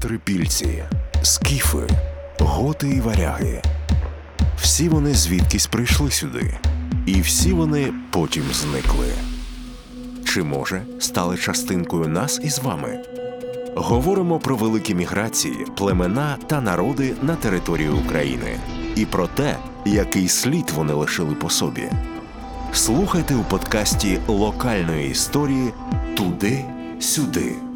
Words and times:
трипільці, 0.00 0.84
скіфи, 1.22 1.86
готи 2.38 2.88
і 2.88 3.00
варяги. 3.00 3.62
Всі 4.56 4.88
вони 4.88 5.14
звідкись 5.14 5.66
прийшли 5.66 6.10
сюди, 6.10 6.58
і 7.06 7.20
всі 7.20 7.52
вони 7.52 7.92
потім 8.10 8.42
зникли. 8.52 9.12
Чи 10.24 10.42
може 10.42 10.82
стали 10.98 11.36
частинкою 11.36 12.08
нас 12.08 12.40
із 12.44 12.58
вами? 12.58 13.04
Говоримо 13.76 14.38
про 14.38 14.56
великі 14.56 14.94
міграції, 14.94 15.66
племена 15.76 16.36
та 16.46 16.60
народи 16.60 17.14
на 17.22 17.36
території 17.36 17.88
України 17.88 18.60
і 18.96 19.06
про 19.06 19.26
те, 19.26 19.56
який 19.86 20.28
слід 20.28 20.70
вони 20.74 20.92
лишили 20.92 21.34
по 21.34 21.50
собі. 21.50 21.90
Слухайте 22.72 23.34
у 23.34 23.44
подкасті 23.44 24.18
локальної 24.28 25.10
історії 25.10 25.72
Туди-сюди. 26.16 27.69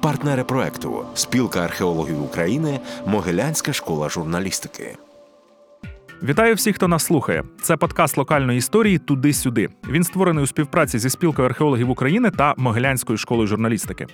Партнери 0.00 0.44
проекту 0.44 1.04
Спілка 1.14 1.60
археологів 1.60 2.22
України, 2.22 2.80
Могилянська 3.06 3.72
школа 3.72 4.08
журналістики. 4.08 4.96
Вітаю 6.22 6.54
всіх, 6.54 6.76
хто 6.76 6.88
нас 6.88 7.04
слухає. 7.04 7.44
Це 7.62 7.76
подкаст 7.76 8.16
локальної 8.16 8.58
історії 8.58 8.98
Туди-сюди. 8.98 9.68
Він 9.90 10.04
створений 10.04 10.44
у 10.44 10.46
співпраці 10.46 10.98
зі 10.98 11.10
спілкою 11.10 11.48
археологів 11.48 11.90
України 11.90 12.30
та 12.30 12.54
Могилянською 12.56 13.18
школою 13.18 13.46
журналістики. 13.46 14.06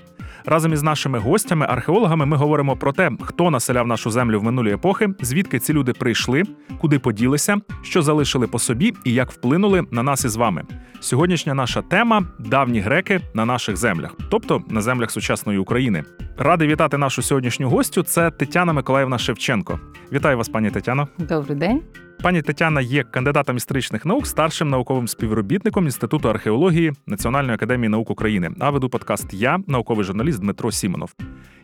Разом 0.47 0.73
із 0.73 0.83
нашими 0.83 1.19
гостями, 1.19 1.67
археологами, 1.69 2.27
ми 2.27 2.37
говоримо 2.37 2.77
про 2.77 2.93
те, 2.93 3.11
хто 3.23 3.51
населяв 3.51 3.87
нашу 3.87 4.11
землю 4.11 4.41
в 4.41 4.43
минулі 4.43 4.73
епохи, 4.73 5.09
звідки 5.21 5.59
ці 5.59 5.73
люди 5.73 5.93
прийшли, 5.93 6.43
куди 6.81 6.99
поділися, 6.99 7.57
що 7.83 8.03
залишили 8.03 8.47
по 8.47 8.59
собі 8.59 8.95
і 9.05 9.13
як 9.13 9.33
вплинули 9.33 9.83
на 9.91 10.03
нас 10.03 10.25
із 10.25 10.37
вами. 10.37 10.63
Сьогоднішня 11.01 11.55
наша 11.55 11.83
тема 11.83 12.27
давні 12.39 12.81
греки 12.81 13.21
на 13.35 13.45
наших 13.45 13.77
землях, 13.77 14.15
тобто 14.31 14.63
на 14.69 14.81
землях 14.81 15.11
сучасної 15.11 15.59
України. 15.59 16.05
Радий 16.39 16.69
вітати 16.69 16.99
нашу 16.99 17.23
сьогоднішню 17.23 17.69
гостю. 17.69 18.03
Це 18.03 18.31
Тетяна 18.31 18.73
Миколаївна 18.73 19.19
Шевченко. 19.19 19.81
Вітаю 20.13 20.37
вас, 20.37 20.49
пані 20.49 20.71
Тетяно. 20.71 21.09
Добрий 21.19 21.59
день. 21.59 21.83
Пані 22.23 22.43
Тетяна 22.43 22.81
є 22.81 23.03
кандидатом 23.03 23.57
історичних 23.57 24.07
наук, 24.07 24.27
старшим 24.27 24.69
науковим 24.71 25.09
співробітником 25.09 25.85
Інституту 25.85 26.31
археології 26.31 26.93
Національної 27.07 27.55
академії 27.55 27.89
наук 27.89 28.11
України. 28.11 28.51
А 28.61 28.71
веду 28.71 28.89
подкаст 28.89 29.35
Я, 29.35 29.59
науковий 29.67 30.05
журналіст 30.05 30.41
Дмитро 30.41 30.73
Сімонов. 30.73 31.15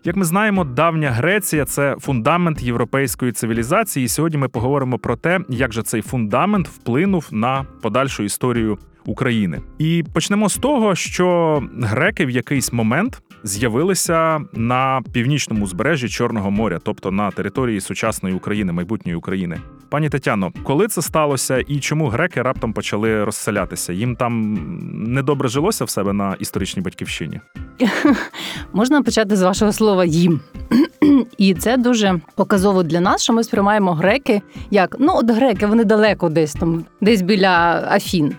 Як 0.04 0.16
ми 0.16 0.24
знаємо, 0.24 0.64
давня 0.64 1.10
Греція 1.10 1.64
це 1.64 1.96
фундамент 2.00 2.62
європейської 2.62 3.32
цивілізації. 3.32 4.04
І 4.04 4.08
сьогодні 4.08 4.38
ми 4.38 4.48
поговоримо 4.48 4.98
про 4.98 5.16
те, 5.16 5.40
як 5.48 5.72
же 5.72 5.82
цей 5.82 6.02
фундамент 6.02 6.68
вплинув 6.68 7.28
на 7.30 7.66
подальшу 7.82 8.22
історію 8.22 8.78
України. 9.10 9.60
І 9.78 10.04
почнемо 10.12 10.48
з 10.48 10.56
того, 10.56 10.94
що 10.94 11.62
греки 11.82 12.26
в 12.26 12.30
якийсь 12.30 12.72
момент 12.72 13.22
з'явилися 13.44 14.40
на 14.52 15.02
північному 15.12 15.64
узбережжі 15.64 16.08
Чорного 16.08 16.50
моря, 16.50 16.78
тобто 16.82 17.10
на 17.10 17.30
території 17.30 17.80
сучасної 17.80 18.34
України, 18.34 18.72
майбутньої 18.72 19.16
України. 19.16 19.60
Пані 19.88 20.08
Тетяно, 20.08 20.52
коли 20.62 20.88
це 20.88 21.02
сталося 21.02 21.58
і 21.58 21.80
чому 21.80 22.08
греки 22.08 22.42
раптом 22.42 22.72
почали 22.72 23.24
розселятися? 23.24 23.92
Їм 23.92 24.16
там 24.16 24.54
недобре 24.92 25.48
жилося 25.48 25.84
в 25.84 25.90
себе 25.90 26.12
на 26.12 26.36
історичній 26.38 26.82
батьківщині? 26.82 27.40
Можна 28.72 29.02
почати 29.02 29.36
з 29.36 29.42
вашого 29.42 29.72
слова 29.72 30.04
їм. 30.04 30.40
І 31.38 31.54
це 31.54 31.76
дуже 31.76 32.20
показово 32.34 32.82
для 32.82 33.00
нас, 33.00 33.22
що 33.22 33.32
ми 33.32 33.44
сприймаємо 33.44 33.94
греки 33.94 34.42
як 34.70 34.96
ну, 34.98 35.12
от 35.14 35.30
греки, 35.30 35.66
вони 35.66 35.84
далеко 35.84 36.28
десь 36.28 36.52
там, 36.52 36.84
десь 37.00 37.22
біля 37.22 37.84
Афін. 37.90 38.34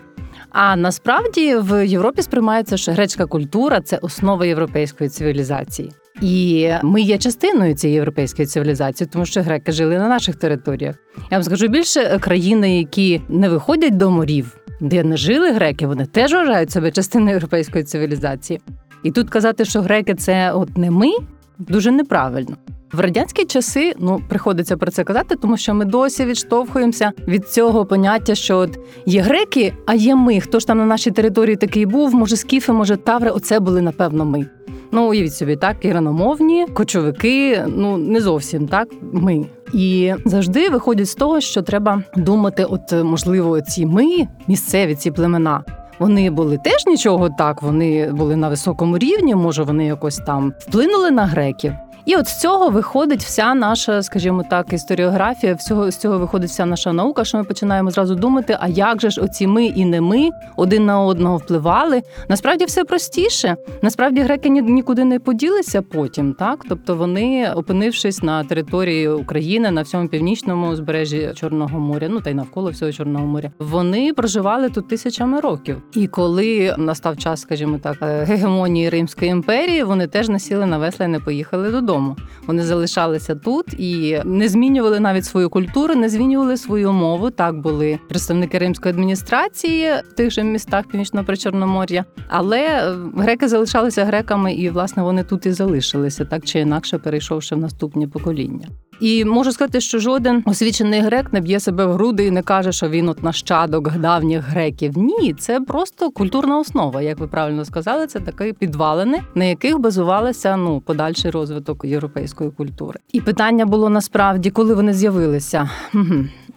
А 0.52 0.76
насправді 0.76 1.56
в 1.56 1.86
Європі 1.86 2.22
сприймається, 2.22 2.76
що 2.76 2.92
грецька 2.92 3.26
культура 3.26 3.80
це 3.80 3.96
основа 3.96 4.46
європейської 4.46 5.10
цивілізації. 5.10 5.92
І 6.20 6.70
ми 6.82 7.00
є 7.00 7.18
частиною 7.18 7.74
цієї 7.74 7.94
європейської 7.94 8.46
цивілізації, 8.46 9.08
тому 9.12 9.26
що 9.26 9.42
греки 9.42 9.72
жили 9.72 9.98
на 9.98 10.08
наших 10.08 10.36
територіях. 10.36 10.96
Я 11.30 11.36
вам 11.38 11.42
скажу 11.42 11.68
більше 11.68 12.18
країни, 12.18 12.78
які 12.78 13.20
не 13.28 13.48
виходять 13.48 13.96
до 13.96 14.10
морів, 14.10 14.56
де 14.80 15.04
не 15.04 15.16
жили 15.16 15.52
греки, 15.52 15.86
вони 15.86 16.06
теж 16.06 16.32
вважають 16.32 16.70
себе 16.70 16.90
частиною 16.90 17.30
європейської 17.30 17.84
цивілізації. 17.84 18.60
І 19.02 19.10
тут 19.10 19.30
казати, 19.30 19.64
що 19.64 19.80
греки 19.80 20.14
це 20.14 20.52
от 20.52 20.78
не 20.78 20.90
ми, 20.90 21.10
дуже 21.58 21.90
неправильно. 21.90 22.56
В 22.92 23.00
радянські 23.00 23.44
часи 23.44 23.94
ну 23.98 24.20
приходиться 24.28 24.76
про 24.76 24.90
це 24.90 25.04
казати, 25.04 25.36
тому 25.36 25.56
що 25.56 25.74
ми 25.74 25.84
досі 25.84 26.24
відштовхуємося 26.24 27.12
від 27.28 27.48
цього 27.48 27.86
поняття, 27.86 28.34
що 28.34 28.58
от 28.58 28.78
є 29.06 29.20
греки, 29.20 29.72
а 29.86 29.94
є 29.94 30.16
ми. 30.16 30.40
Хто 30.40 30.60
ж 30.60 30.66
там 30.66 30.78
на 30.78 30.86
нашій 30.86 31.10
території 31.10 31.56
такий 31.56 31.86
був? 31.86 32.14
Може, 32.14 32.36
скіфи, 32.36 32.72
може 32.72 32.96
таври. 32.96 33.30
Оце 33.30 33.60
були 33.60 33.82
напевно 33.82 34.24
ми. 34.24 34.46
Ну 34.92 35.10
уявіть 35.10 35.34
собі, 35.34 35.56
так 35.56 35.84
іриномовні, 35.84 36.66
кочовики. 36.74 37.64
Ну 37.76 37.96
не 37.96 38.20
зовсім 38.20 38.68
так. 38.68 38.88
Ми 39.12 39.46
і 39.74 40.14
завжди 40.24 40.68
виходять 40.68 41.08
з 41.08 41.14
того, 41.14 41.40
що 41.40 41.62
треба 41.62 42.02
думати, 42.16 42.64
от 42.64 42.92
можливо, 42.92 43.60
ці 43.60 43.86
ми 43.86 44.28
місцеві 44.48 44.94
ці 44.94 45.10
племена. 45.10 45.64
Вони 45.98 46.30
були 46.30 46.58
теж 46.64 46.86
нічого 46.86 47.30
так. 47.38 47.62
Вони 47.62 48.12
були 48.12 48.36
на 48.36 48.48
високому 48.48 48.98
рівні. 48.98 49.34
Може, 49.34 49.62
вони 49.62 49.86
якось 49.86 50.16
там 50.16 50.52
вплинули 50.58 51.10
на 51.10 51.26
греків. 51.26 51.72
І 52.04 52.16
от 52.16 52.28
з 52.28 52.40
цього 52.40 52.68
виходить 52.68 53.22
вся 53.22 53.54
наша, 53.54 54.02
скажімо 54.02 54.44
так, 54.50 54.72
історіографія. 54.72 55.54
Всього 55.54 55.90
з 55.90 55.96
цього 55.96 56.18
виходить 56.18 56.50
вся 56.50 56.66
наша 56.66 56.92
наука. 56.92 57.24
Що 57.24 57.38
ми 57.38 57.44
починаємо 57.44 57.90
зразу 57.90 58.14
думати, 58.14 58.56
а 58.60 58.68
як 58.68 59.00
же 59.00 59.10
ж 59.10 59.20
оці 59.20 59.46
ми 59.46 59.64
і 59.64 59.84
не 59.84 60.00
ми 60.00 60.30
один 60.56 60.86
на 60.86 61.00
одного 61.00 61.36
впливали? 61.36 62.02
Насправді 62.28 62.64
все 62.64 62.84
простіше. 62.84 63.56
Насправді 63.82 64.20
греки 64.20 64.48
нікуди 64.48 65.04
не 65.04 65.18
поділися 65.18 65.82
потім, 65.82 66.32
так 66.32 66.64
тобто 66.68 66.96
вони, 66.96 67.52
опинившись 67.54 68.22
на 68.22 68.44
території 68.44 69.08
України 69.08 69.70
на 69.70 69.82
всьому 69.82 70.08
північному 70.08 70.68
узбережжі 70.68 71.30
Чорного 71.34 71.80
моря, 71.80 72.08
ну 72.10 72.20
та 72.20 72.30
й 72.30 72.34
навколо 72.34 72.70
всього 72.70 72.92
Чорного 72.92 73.26
моря, 73.26 73.50
вони 73.58 74.12
проживали 74.12 74.68
тут 74.68 74.88
тисячами 74.88 75.40
років. 75.40 75.82
І 75.94 76.06
коли 76.06 76.74
настав 76.78 77.16
час, 77.16 77.40
скажімо 77.40 77.78
так, 77.82 77.96
е, 78.02 78.24
гегемонії 78.24 78.88
Римської 78.88 79.30
імперії, 79.30 79.82
вони 79.82 80.06
теж 80.06 80.28
насіли 80.28 80.66
на 80.66 80.78
весла 80.78 81.06
і 81.06 81.08
не 81.08 81.20
поїхали 81.20 81.70
додому 81.70 81.91
додому. 81.92 82.16
Вони 82.46 82.62
залишалися 82.62 83.34
тут 83.34 83.74
і 83.80 84.20
не 84.24 84.48
змінювали 84.48 85.00
навіть 85.00 85.24
свою 85.24 85.50
культуру, 85.50 85.94
не 85.94 86.08
змінювали 86.08 86.56
свою 86.56 86.92
мову. 86.92 87.30
Так 87.30 87.60
були 87.60 87.98
представники 88.08 88.58
римської 88.58 88.94
адміністрації 88.94 89.90
в 90.08 90.12
тих 90.12 90.30
же 90.30 90.42
містах 90.42 90.86
північного 90.86 91.26
причорномор'я, 91.26 92.04
але 92.28 92.58
е, 92.58 92.96
греки 93.16 93.48
залишалися 93.48 94.04
греками, 94.04 94.54
і 94.54 94.70
власне 94.70 95.02
вони 95.02 95.24
тут 95.24 95.46
і 95.46 95.52
залишилися, 95.52 96.24
так 96.24 96.44
чи 96.44 96.58
інакше 96.60 96.98
перейшовши 96.98 97.54
в 97.54 97.58
наступні 97.58 98.06
покоління. 98.06 98.68
І 99.00 99.24
можу 99.24 99.52
сказати, 99.52 99.80
що 99.80 99.98
жоден 99.98 100.42
освічений 100.46 101.00
грек 101.00 101.32
не 101.32 101.40
б'є 101.40 101.60
себе 101.60 101.86
в 101.86 101.92
груди 101.92 102.26
і 102.26 102.30
не 102.30 102.42
каже, 102.42 102.72
що 102.72 102.88
він 102.88 103.08
от 103.08 103.22
нащадок 103.22 103.98
давніх 103.98 104.44
греків. 104.44 104.98
Ні, 104.98 105.34
це 105.38 105.60
просто 105.60 106.10
культурна 106.10 106.58
основа, 106.58 107.02
як 107.02 107.18
ви 107.18 107.26
правильно 107.26 107.64
сказали, 107.64 108.06
це 108.06 108.20
такі 108.20 108.52
підвалини, 108.52 109.20
на 109.34 109.44
яких 109.44 109.78
базувалися 109.78 110.56
ну 110.56 110.80
подальший 110.80 111.30
розвиток 111.30 111.84
європейської 111.84 112.50
культури. 112.50 112.98
І 113.12 113.20
питання 113.20 113.66
було 113.66 113.88
насправді, 113.88 114.50
коли 114.50 114.74
вони 114.74 114.92
з'явилися. 114.92 115.70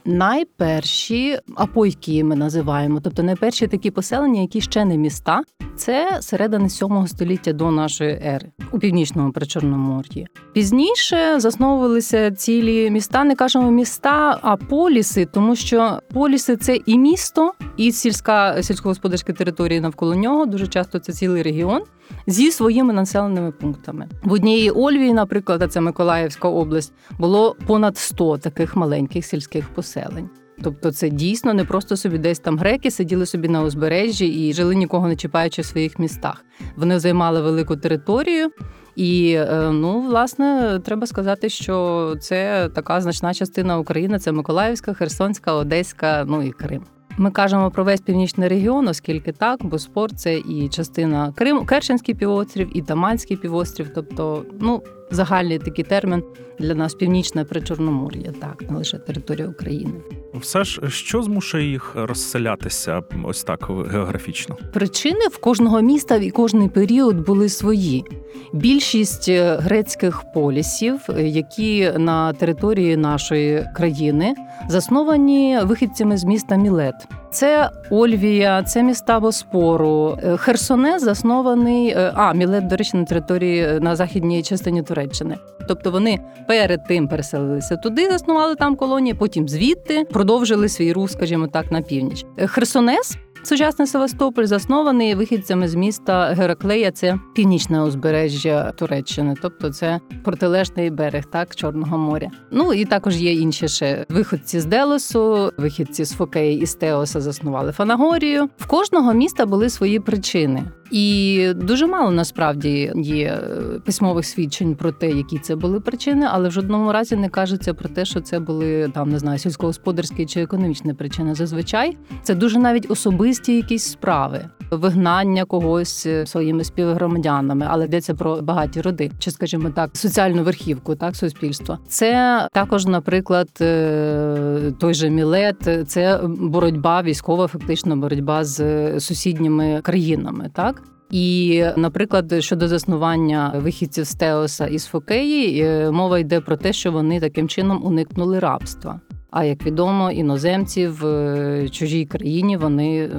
Найперші 0.05 1.37
апойки 1.55 2.23
ми 2.23 2.35
називаємо, 2.35 2.99
тобто 3.03 3.23
найперші 3.23 3.67
такі 3.67 3.91
поселення, 3.91 4.41
які 4.41 4.61
ще 4.61 4.85
не 4.85 4.97
міста, 4.97 5.41
це 5.75 6.17
середини 6.21 6.69
7 6.69 7.07
століття 7.07 7.53
до 7.53 7.71
нашої 7.71 8.11
ери 8.11 8.51
у 8.71 8.79
північному 8.79 9.31
причорномор'ї. 9.31 10.27
Пізніше 10.53 11.39
засновувалися 11.39 12.24
цілі 12.31 12.91
міста. 12.91 13.23
Не 13.23 13.35
кажемо 13.35 13.71
міста, 13.71 14.39
а 14.41 14.55
поліси, 14.55 15.25
тому 15.25 15.55
що 15.55 15.99
поліси 16.13 16.57
це 16.57 16.79
і 16.85 16.97
місто, 16.97 17.53
і 17.77 17.91
сільська 17.91 18.63
сільськогосподарська 18.63 19.33
територія 19.33 19.81
навколо 19.81 20.15
нього. 20.15 20.45
Дуже 20.45 20.67
часто 20.67 20.99
це 20.99 21.13
цілий 21.13 21.43
регіон 21.43 21.81
зі 22.27 22.51
своїми 22.51 22.93
населеними 22.93 23.51
пунктами. 23.51 24.07
В 24.23 24.31
одній 24.31 24.71
Ольвії, 24.71 25.13
наприклад, 25.13 25.61
а 25.61 25.67
це 25.67 25.81
Миколаївська 25.81 26.47
область, 26.47 26.93
було 27.19 27.55
понад 27.67 27.97
100 27.97 28.37
таких 28.37 28.75
маленьких 28.75 29.25
сільських 29.25 29.69
поселень. 29.69 30.29
Тобто 30.63 30.91
це 30.91 31.09
дійсно 31.09 31.53
не 31.53 31.65
просто 31.65 31.97
собі 31.97 32.17
десь 32.17 32.39
там 32.39 32.57
греки 32.57 32.91
сиділи 32.91 33.25
собі 33.25 33.47
на 33.47 33.63
узбережжі 33.63 34.27
і 34.27 34.53
жили 34.53 34.75
нікого 34.75 35.07
не 35.07 35.15
чіпаючи 35.15 35.61
в 35.61 35.65
своїх 35.65 35.99
містах. 35.99 36.45
Вони 36.75 36.99
займали 36.99 37.41
велику 37.41 37.75
територію. 37.75 38.49
І 38.95 39.33
е, 39.37 39.69
ну, 39.71 40.01
власне, 40.01 40.79
треба 40.85 41.07
сказати, 41.07 41.49
що 41.49 42.15
це 42.19 42.69
така 42.75 43.01
значна 43.01 43.33
частина 43.33 43.79
України: 43.79 44.19
це 44.19 44.31
Миколаївська, 44.31 44.93
Херсонська, 44.93 45.53
Одеська, 45.53 46.25
ну 46.27 46.43
і 46.43 46.51
Крим. 46.51 46.83
Ми 47.17 47.31
кажемо 47.31 47.71
про 47.71 47.83
весь 47.83 48.01
північний 48.01 48.49
регіон, 48.49 48.87
оскільки 48.87 49.31
так, 49.31 49.65
бо 49.65 49.79
спорт 49.79 50.19
це 50.19 50.37
і 50.37 50.69
частина 50.69 51.33
Криму, 51.35 51.65
Керченський 51.65 52.15
півострів, 52.15 52.77
і 52.77 52.81
Таманський 52.81 53.37
півострів, 53.37 53.89
тобто, 53.95 54.45
ну, 54.59 54.81
загальний 55.11 55.59
такий 55.59 55.85
термін 55.85 56.23
для 56.59 56.75
нас 56.75 56.93
північне 56.93 57.45
причорномор'я, 57.45 58.33
так, 58.41 58.71
не 58.71 58.77
лише 58.77 58.97
територія 58.97 59.47
України. 59.47 59.93
Все 60.33 60.63
ж 60.63 60.81
що 60.89 61.23
змушує 61.23 61.71
їх 61.71 61.91
розселятися 61.95 63.01
ось 63.23 63.43
так 63.43 63.67
географічно? 63.91 64.57
Причини 64.73 65.27
в 65.31 65.37
кожного 65.37 65.81
міста 65.81 66.15
і 66.15 66.29
кожний 66.29 66.69
період 66.69 67.25
були 67.25 67.49
свої. 67.49 68.05
Більшість 68.53 69.29
е, 69.29 69.55
грецьких 69.55 70.23
полісів, 70.33 70.99
е, 71.09 71.27
які 71.27 71.91
на 71.97 72.33
території 72.33 72.97
нашої 72.97 73.67
країни 73.75 74.35
засновані 74.69 75.59
вихідцями 75.63 76.17
з 76.17 76.23
міста 76.23 76.55
Мілет. 76.55 76.95
Це 77.35 77.69
Ольвія, 77.89 78.63
це 78.63 78.83
міста 78.83 79.19
Боспору. 79.19 80.17
Е, 80.23 80.37
Херсонес 80.37 81.03
заснований. 81.03 81.89
е, 81.89 82.11
А 82.15 82.33
Мілет, 82.33 82.67
до 82.67 82.75
речі, 82.75 82.97
на 82.97 83.05
території 83.05 83.63
е, 83.63 83.79
на 83.79 83.95
західній 83.95 84.43
частині 84.43 84.83
Туреччини. 84.83 85.37
Тобто 85.67 85.91
вони 85.91 86.19
перед 86.47 86.85
тим 86.87 87.07
переселилися 87.07 87.77
туди, 87.77 88.09
заснували 88.11 88.55
там 88.55 88.75
колонії, 88.75 89.13
потім 89.13 89.47
звідти 89.49 90.03
продовжили 90.03 90.69
свій 90.69 90.93
рух, 90.93 91.11
скажімо 91.11 91.47
так, 91.47 91.71
на 91.71 91.81
північ. 91.81 92.25
Херсонес. 92.45 93.17
Сучасний 93.45 93.87
Севастополь 93.87 94.45
заснований 94.45 95.15
вихідцями 95.15 95.67
з 95.67 95.75
міста 95.75 96.25
Гераклея. 96.25 96.91
Це 96.91 97.19
північне 97.35 97.83
узбережжя 97.83 98.71
Туреччини, 98.71 99.35
тобто 99.41 99.69
це 99.69 99.99
протилежний 100.23 100.89
берег 100.89 101.25
так 101.25 101.55
Чорного 101.55 101.97
моря. 101.97 102.27
Ну 102.51 102.73
і 102.73 102.85
також 102.85 103.17
є 103.17 103.33
інші 103.33 103.67
ще 103.67 104.05
виходці 104.09 104.59
з 104.59 104.65
Делосу, 104.65 105.51
вихідці 105.57 106.05
з 106.05 106.11
Фокеї 106.11 106.59
і 106.61 106.65
з 106.65 106.75
Теоса 106.75 107.21
заснували 107.21 107.71
Фанагорію. 107.71 108.49
В 108.57 108.65
кожного 108.65 109.13
міста 109.13 109.45
були 109.45 109.69
свої 109.69 109.99
причини. 109.99 110.63
І 110.91 111.47
дуже 111.55 111.87
мало 111.87 112.11
насправді 112.11 112.91
є 112.95 113.25
е, 113.25 113.79
письмових 113.85 114.25
свідчень 114.25 114.75
про 114.75 114.91
те, 114.91 115.09
які 115.11 115.39
це 115.39 115.55
були 115.55 115.79
причини, 115.79 116.27
але 116.31 116.49
в 116.49 116.51
жодному 116.51 116.91
разі 116.91 117.15
не 117.15 117.29
кажеться 117.29 117.73
про 117.73 117.89
те, 117.89 118.05
що 118.05 118.21
це 118.21 118.39
були 118.39 118.91
там 118.93 119.09
не 119.09 119.19
знаю, 119.19 119.39
сільськогосподарські 119.39 120.25
чи 120.25 120.41
економічні 120.41 120.93
причини. 120.93 121.35
Зазвичай 121.35 121.97
це 122.23 122.35
дуже 122.35 122.59
навіть 122.59 122.91
особисті 122.91 123.34
якісь 123.53 123.83
справи. 123.83 124.49
Вигнання 124.71 125.45
когось 125.45 126.05
е, 126.05 126.25
своїми 126.25 126.63
співгромадянами, 126.63 127.65
але 127.69 127.85
йдеться 127.85 128.13
про 128.13 128.41
багаті 128.41 128.81
роди, 128.81 129.11
чи 129.19 129.31
скажімо 129.31 129.69
так, 129.69 129.89
соціальну 129.93 130.43
верхівку, 130.43 130.95
так 130.95 131.15
суспільства. 131.15 131.79
Це 131.87 132.47
також, 132.53 132.85
наприклад, 132.85 133.49
е, 133.61 134.73
той 134.79 134.93
же 134.93 135.09
Мілет, 135.09 135.87
це 135.87 136.19
боротьба, 136.23 137.01
військова, 137.01 137.47
фактично 137.47 137.97
боротьба 137.97 138.43
з 138.43 138.59
е, 138.59 138.99
сусідніми 138.99 139.81
країнами, 139.83 140.51
так. 140.53 140.83
І, 141.11 141.63
наприклад, 141.77 142.33
щодо 142.39 142.67
заснування 142.67 143.53
вихідців 143.55 144.03
з 144.03 144.15
Теоса 144.15 144.67
і 144.67 144.79
з 144.79 144.85
Фокеї, 144.85 145.65
мова 145.91 146.19
йде 146.19 146.41
про 146.41 146.57
те, 146.57 146.73
що 146.73 146.91
вони 146.91 147.19
таким 147.19 147.47
чином 147.47 147.85
уникнули 147.85 148.39
рабства. 148.39 148.99
А 149.35 149.43
як 149.43 149.65
відомо, 149.65 150.11
іноземці 150.11 150.87
в 150.87 151.05
е, 151.05 151.69
чужій 151.69 152.05
країні 152.05 152.57
вони 152.57 152.97
е, 152.97 153.11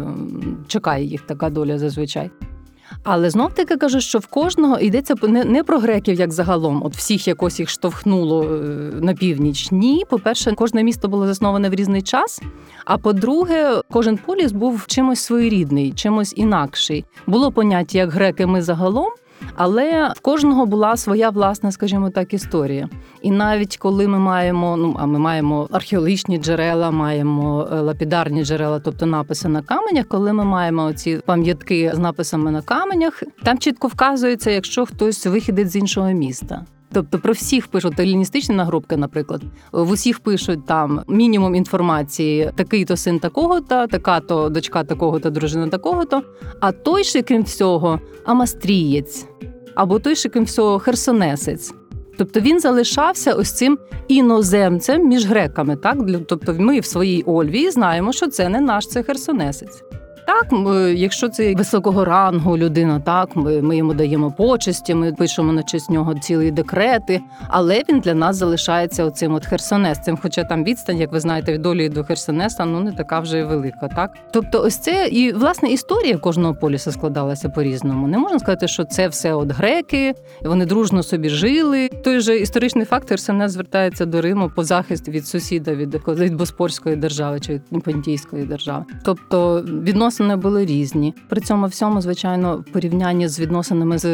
чекає 0.67 1.05
їх 1.05 1.21
така 1.21 1.51
доля 1.51 1.79
зазвичай. 1.79 2.31
Але 3.05 3.31
знов 3.31 3.55
таки 3.55 3.77
кажу, 3.77 4.01
що 4.01 4.19
в 4.19 4.27
кожного 4.27 4.79
йдеться 4.79 5.15
не, 5.23 5.45
не 5.45 5.63
про 5.65 5.79
греків, 5.79 6.21
як 6.21 6.33
загалом, 6.33 6.83
от 6.85 6.97
всіх 6.97 7.29
якось 7.29 7.61
їх 7.61 7.69
штовхнуло 7.69 8.45
е, 8.45 8.57
на 9.01 9.15
північ. 9.15 9.69
Ні, 9.73 10.05
по-перше, 10.11 10.53
кожне 10.53 10.83
місто 10.83 11.09
було 11.09 11.27
засноване 11.27 11.69
в 11.69 11.75
різний 11.75 12.03
час. 12.03 12.43
А 12.85 12.99
по-друге, 12.99 13.81
кожен 13.91 14.17
поліс 14.17 14.53
був 14.53 14.87
чимось 14.87 15.21
своєрідний, 15.21 15.93
чимось 15.93 16.33
інакший. 16.37 17.05
Було 17.27 17.53
поняття 17.53 17.99
як 17.99 18.11
греки 18.11 18.47
ми 18.47 18.63
загалом. 18.63 19.11
Але 19.55 20.13
в 20.17 20.21
кожного 20.21 20.67
була 20.67 20.97
своя 20.97 21.31
власна, 21.31 21.73
скажімо 21.73 22.11
так, 22.11 22.35
історія. 22.35 22.89
І 23.23 23.31
навіть 23.31 23.77
коли 23.77 24.09
ми 24.09 24.19
маємо, 24.19 24.77
ну 24.77 24.97
а 24.99 25.07
ми 25.07 25.19
маємо 25.19 25.69
археологічні 25.73 26.39
джерела, 26.39 26.91
маємо 26.91 27.69
е, 27.73 27.81
лапідарні 27.81 28.45
джерела, 28.45 28.81
тобто 28.81 29.07
написи 29.07 29.49
на 29.49 29.63
каменях, 29.63 30.07
коли 30.07 30.33
ми 30.33 30.45
маємо 30.45 30.93
ці 30.93 31.21
пам'ятки 31.27 31.93
з 31.95 31.99
написами 31.99 32.51
на 32.51 32.63
каменях, 32.63 33.23
там 33.43 33.59
чітко 33.59 33.89
вказується, 33.89 34.51
якщо 34.51 34.87
хтось 34.87 35.27
вихідить 35.27 35.71
з 35.71 35.77
іншого 35.77 36.11
міста. 36.11 36.65
Тобто 36.97 37.19
про 37.19 37.33
всіх 37.33 37.67
пишуть 37.67 38.01
еліністичні 38.01 38.55
нагрубки, 38.55 38.97
наприклад, 38.97 39.43
в 39.73 39.91
усіх 39.91 40.21
пишуть 40.21 40.67
там 40.67 41.03
мінімум 41.09 41.55
інформації: 41.55 42.51
такий-то 42.57 42.97
син 42.97 43.19
такого-то, 43.19 43.87
така-то 43.87 44.49
дочка 44.49 44.85
такого-то, 44.85 45.31
дружина 45.31 45.69
такого-то. 45.69 46.23
А 46.61 46.73
той 46.73 47.05
ще, 47.05 47.23
крім 47.23 47.43
всього, 47.43 48.01
амастрієць, 48.25 49.27
або 49.75 49.99
той 49.99 50.17
ще, 50.17 50.29
крім 50.29 50.45
всього, 50.45 50.79
херсонесець. 50.79 51.75
Тобто 52.19 52.41
він 52.41 52.61
залишався 52.61 53.35
ось 53.35 53.53
цим 53.53 53.79
іноземцем 54.09 55.09
між 55.09 55.27
греками. 55.27 55.77
Так, 55.77 55.97
тобто, 56.29 56.55
ми 56.59 56.81
в 56.81 56.85
своїй 56.85 57.23
Ольвії 57.23 57.71
знаємо, 57.71 58.13
що 58.13 58.27
це 58.27 58.49
не 58.49 58.61
наш, 58.61 58.87
це 58.87 59.03
херсонесець. 59.03 59.83
Так, 60.27 60.47
ми, 60.53 60.95
якщо 60.95 61.29
це 61.29 61.55
високого 61.55 62.05
рангу 62.05 62.59
людина, 62.59 63.01
так 63.01 63.37
ми, 63.37 63.63
ми 63.63 63.77
йому 63.77 63.95
даємо 63.95 64.31
почесті, 64.31 64.95
ми 64.95 65.13
пишемо 65.13 65.53
на 65.53 65.63
честь 65.63 65.91
нього 65.91 66.15
цілі 66.15 66.51
декрети, 66.51 67.21
але 67.49 67.83
він 67.89 68.01
для 68.01 68.15
нас 68.15 68.37
залишається 68.37 69.05
оцим 69.05 69.35
от 69.35 69.47
херсонесцем. 69.47 70.19
Хоча 70.23 70.45
там 70.45 70.65
відстань, 70.65 70.99
як 70.99 71.13
ви 71.13 71.21
знаєте, 71.21 71.53
від 71.53 71.63
долі 71.63 71.89
до 71.89 72.05
Херсонеса, 72.05 72.65
ну 72.65 72.81
не 72.81 72.93
така 72.93 73.21
вже 73.21 73.39
й 73.39 73.43
велика. 73.43 73.89
Так, 73.89 74.11
тобто, 74.31 74.63
ось 74.63 74.77
це 74.77 75.09
і 75.09 75.33
власне 75.33 75.69
історія 75.69 76.19
кожного 76.19 76.55
поліса 76.55 76.93
складалася 76.93 77.49
по-різному. 77.49 78.09
Не 78.09 78.19
можна 78.19 78.39
сказати, 78.39 78.69
що 78.69 78.85
це 78.85 79.09
все 79.09 79.35
от 79.35 79.51
греки, 79.51 80.15
вони 80.45 80.67
дружно 80.67 81.03
собі 81.03 81.29
жили. 81.29 81.89
Той 81.89 82.21
же 82.21 82.39
історичний 82.39 82.85
факт 82.85 83.09
Херсонес 83.09 83.53
звертається 83.53 84.07
до 84.07 84.21
Риму 84.21 84.51
по 84.57 84.65
захист 84.65 85.09
від 85.09 85.27
сусіда 85.27 85.75
від, 85.75 86.09
від 86.09 86.35
Боспорської 86.35 86.97
держави 86.97 87.41
чи 87.41 87.61
від 87.73 87.83
Понтійської 87.83 88.45
держави. 88.45 88.85
Тобто 89.05 89.65
відносно 89.83 90.16
відносини 90.17 90.37
були 90.37 90.67
різні. 90.67 91.15
При 91.29 91.41
цьому 91.41 91.67
всьому, 91.67 92.01
звичайно, 92.01 92.57
в 92.57 92.73
порівнянні 92.73 93.29
з 93.29 93.41
відносинами 93.41 93.99
з 93.99 94.07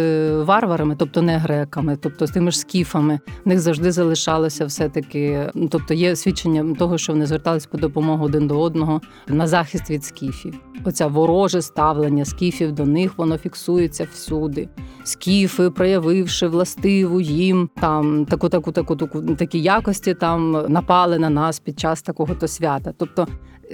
варварами, 0.42 0.96
тобто 0.98 1.22
не 1.22 1.38
греками, 1.38 1.96
тобто 1.96 2.26
з 2.26 2.30
тими 2.30 2.50
ж 2.50 2.58
скіфами, 2.58 3.20
в 3.44 3.48
них 3.48 3.60
завжди 3.60 3.92
залишалося 3.92 4.64
все 4.64 4.88
таки. 4.88 5.50
Тобто 5.70 5.94
є 5.94 6.16
свідчення 6.16 6.74
того, 6.74 6.98
що 6.98 7.12
вони 7.12 7.26
звертались 7.26 7.66
по 7.66 7.78
допомогу 7.78 8.24
один 8.24 8.46
до 8.46 8.60
одного 8.60 9.00
на 9.28 9.46
захист 9.46 9.90
від 9.90 10.04
скіфів. 10.04 10.54
Оця 10.84 11.06
вороже 11.06 11.62
ставлення 11.62 12.24
скіфів 12.24 12.72
до 12.72 12.86
них, 12.86 13.18
воно 13.18 13.38
фіксується 13.38 14.06
всюди. 14.12 14.68
Скіфи, 15.04 15.70
проявивши 15.70 16.46
властиву 16.46 17.20
їм 17.20 17.70
там 17.80 18.24
таку, 18.24 18.48
таку, 18.48 18.72
таку, 18.72 18.96
таку 18.96 19.20
такі 19.20 19.60
якості, 19.60 20.14
там 20.14 20.66
напали 20.68 21.18
на 21.18 21.30
нас 21.30 21.60
під 21.60 21.80
час 21.80 22.02
такого 22.02 22.34
то 22.34 22.48
свята. 22.48 22.92
Тобто 22.98 23.26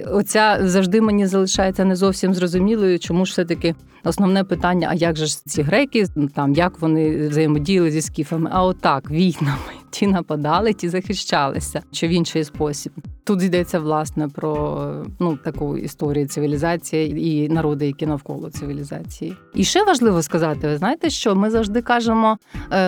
оця 0.07 0.59
завжди 0.61 1.01
мені 1.01 1.27
залишається 1.27 1.85
не 1.85 1.95
зовсім 1.95 2.33
зрозумілою, 2.33 2.99
чому 2.99 3.25
ж 3.25 3.31
все 3.31 3.45
таки 3.45 3.75
основне 4.03 4.43
питання: 4.43 4.87
а 4.91 4.93
як 4.93 5.15
же 5.15 5.25
ж 5.25 5.45
ці 5.45 5.61
греки, 5.61 6.05
там 6.35 6.53
як 6.53 6.79
вони 6.79 7.27
взаємодіяли 7.27 7.91
зі 7.91 8.01
скіфами? 8.01 8.49
А 8.53 8.63
отак, 8.63 9.11
війнами. 9.11 9.57
Ті 9.91 10.07
нападали, 10.07 10.73
ті 10.73 10.89
захищалися, 10.89 11.81
чи 11.91 12.07
в 12.07 12.09
інший 12.09 12.43
спосіб. 12.43 12.91
Тут 13.23 13.43
йдеться 13.43 13.79
власне 13.79 14.27
про 14.27 15.05
ну 15.19 15.37
таку 15.37 15.77
історію 15.77 16.27
цивілізації 16.27 17.27
і 17.27 17.49
народи, 17.49 17.87
які 17.87 18.05
навколо 18.05 18.49
цивілізації. 18.49 19.35
І 19.55 19.63
ще 19.63 19.83
важливо 19.83 20.21
сказати, 20.21 20.67
ви 20.67 20.77
знаєте, 20.77 21.09
що 21.09 21.35
ми 21.35 21.49
завжди 21.49 21.81
кажемо, 21.81 22.37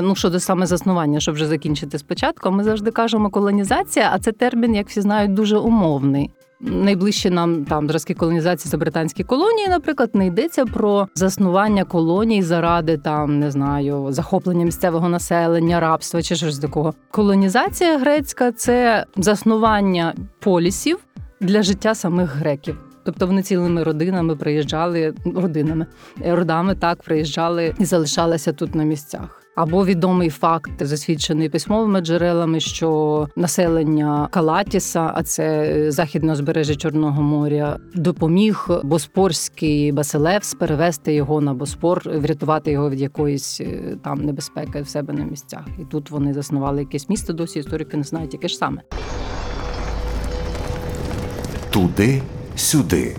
ну 0.02 0.16
щодо 0.16 0.40
саме 0.40 0.66
заснування, 0.66 1.20
щоб 1.20 1.36
вже 1.36 1.48
закінчити 1.48 1.98
спочатку, 2.00 2.52
ми 2.52 2.64
завжди 2.64 2.92
кажемо 2.92 3.30
колонізація, 3.30 4.10
а 4.14 4.20
це 4.20 4.32
термін, 4.32 4.76
як 4.76 4.90
всі 4.90 5.02
знають, 5.02 5.34
дуже 5.34 5.58
умовний. 5.58 6.30
Найближчі 6.64 7.30
нам 7.30 7.66
там 7.66 7.88
зразки 7.88 8.14
колонізації 8.14 8.72
це 8.72 8.78
британські 8.78 9.24
колонії, 9.24 9.68
наприклад, 9.68 10.10
не 10.14 10.26
йдеться 10.26 10.66
про 10.66 11.08
заснування 11.16 11.84
колоній 11.84 12.44
заради 12.44 12.98
там 12.98 13.40
не 13.40 13.52
знаю 13.52 14.08
захоплення 14.10 14.66
місцевого 14.66 15.10
населення, 15.10 15.80
рабства 15.80 16.22
чи 16.22 16.36
щось 16.36 16.60
такого. 16.60 16.94
Колонізація 17.12 17.98
грецька 17.98 18.52
це 18.52 19.06
заснування 19.18 20.14
полісів 20.40 20.98
для 21.40 21.64
життя 21.64 21.96
самих 21.96 22.36
греків. 22.36 22.78
Тобто 23.04 23.28
вони 23.28 23.44
цілими 23.44 23.84
родинами 23.84 24.36
приїжджали 24.36 25.14
родинами, 25.36 25.86
родами 26.26 26.76
так 26.76 27.04
приїжджали 27.04 27.76
і 27.80 27.86
залишалися 27.86 28.54
тут 28.54 28.76
на 28.76 28.84
місцях. 28.84 29.41
Або 29.56 29.86
відомий 29.86 30.30
факт, 30.30 30.72
засвідчений 30.80 31.50
письмовими 31.50 32.02
джерелами, 32.02 32.60
що 32.60 33.28
населення 33.36 34.28
Калатіса, 34.32 35.12
а 35.16 35.24
це 35.24 35.86
західне 35.92 36.34
узбережжя 36.34 36.76
Чорного 36.76 37.22
моря, 37.22 37.78
допоміг 37.96 38.68
Боспорський 38.84 39.92
Басилевс 39.92 40.54
перевести 40.54 41.14
його 41.14 41.42
на 41.42 41.54
Боспор, 41.54 42.02
врятувати 42.06 42.72
його 42.72 42.90
від 42.90 43.02
якоїсь 43.02 43.62
там 44.04 44.22
небезпеки 44.22 44.82
в 44.82 44.88
себе 44.88 45.14
на 45.14 45.24
місцях. 45.24 45.66
І 45.82 45.86
тут 45.86 46.12
вони 46.12 46.34
заснували 46.34 46.80
якесь 46.80 47.10
місто. 47.10 47.34
Досі 47.34 47.60
історики 47.60 47.98
не 47.98 48.04
знають, 48.04 48.34
яке 48.34 48.48
ж 48.48 48.56
саме. 48.56 48.82
Туди 51.72 52.22
сюди. 52.56 53.16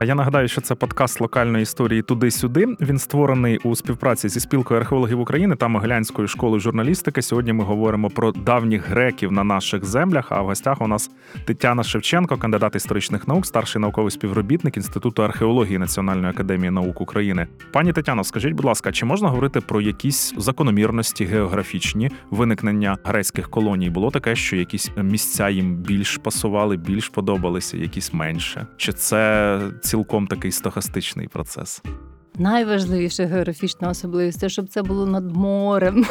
Я 0.00 0.14
нагадаю, 0.14 0.48
що 0.48 0.60
це 0.60 0.74
подкаст 0.74 1.20
локальної 1.20 1.62
історії 1.62 2.02
туди-сюди. 2.02 2.66
Він 2.80 2.98
створений 2.98 3.58
у 3.58 3.76
співпраці 3.76 4.28
зі 4.28 4.40
спілкою 4.40 4.80
археологів 4.80 5.20
України 5.20 5.56
та 5.56 5.68
Могилянською 5.68 6.28
школою 6.28 6.60
журналістики. 6.60 7.22
Сьогодні 7.22 7.52
ми 7.52 7.64
говоримо 7.64 8.10
про 8.10 8.32
давніх 8.32 8.88
греків 8.88 9.32
на 9.32 9.44
наших 9.44 9.84
землях. 9.84 10.26
А 10.32 10.42
в 10.42 10.46
гостях 10.46 10.80
у 10.80 10.86
нас 10.86 11.10
Тетяна 11.44 11.82
Шевченко, 11.82 12.36
кандидат 12.36 12.74
історичних 12.74 13.28
наук, 13.28 13.46
старший 13.46 13.80
науковий 13.80 14.10
співробітник 14.10 14.76
Інституту 14.76 15.24
археології 15.24 15.78
Національної 15.78 16.30
академії 16.30 16.70
наук 16.70 17.00
України. 17.00 17.46
Пані 17.72 17.92
Тетяно, 17.92 18.24
скажіть, 18.24 18.52
будь 18.52 18.66
ласка, 18.66 18.92
чи 18.92 19.06
можна 19.06 19.28
говорити 19.28 19.60
про 19.60 19.80
якісь 19.80 20.34
закономірності 20.36 21.24
географічні 21.24 22.10
виникнення 22.30 22.98
грецьких 23.04 23.50
колоній? 23.50 23.90
Було 23.90 24.10
таке, 24.10 24.36
що 24.36 24.56
якісь 24.56 24.90
місця 24.96 25.48
їм 25.48 25.76
більш 25.76 26.16
пасували, 26.16 26.76
більш 26.76 27.08
подобалися, 27.08 27.76
якісь 27.76 28.12
менше? 28.12 28.66
Чи 28.76 28.92
це 28.92 29.60
цілком 29.88 30.26
такий 30.26 30.52
стохастичний 30.52 31.28
процес? 31.28 31.82
Найважливіша 32.38 33.26
географічна 33.26 33.90
особливість 33.90 34.40
це 34.40 34.48
щоб 34.48 34.68
це 34.68 34.82
було 34.82 35.06
над 35.06 35.36
морем. 35.36 36.04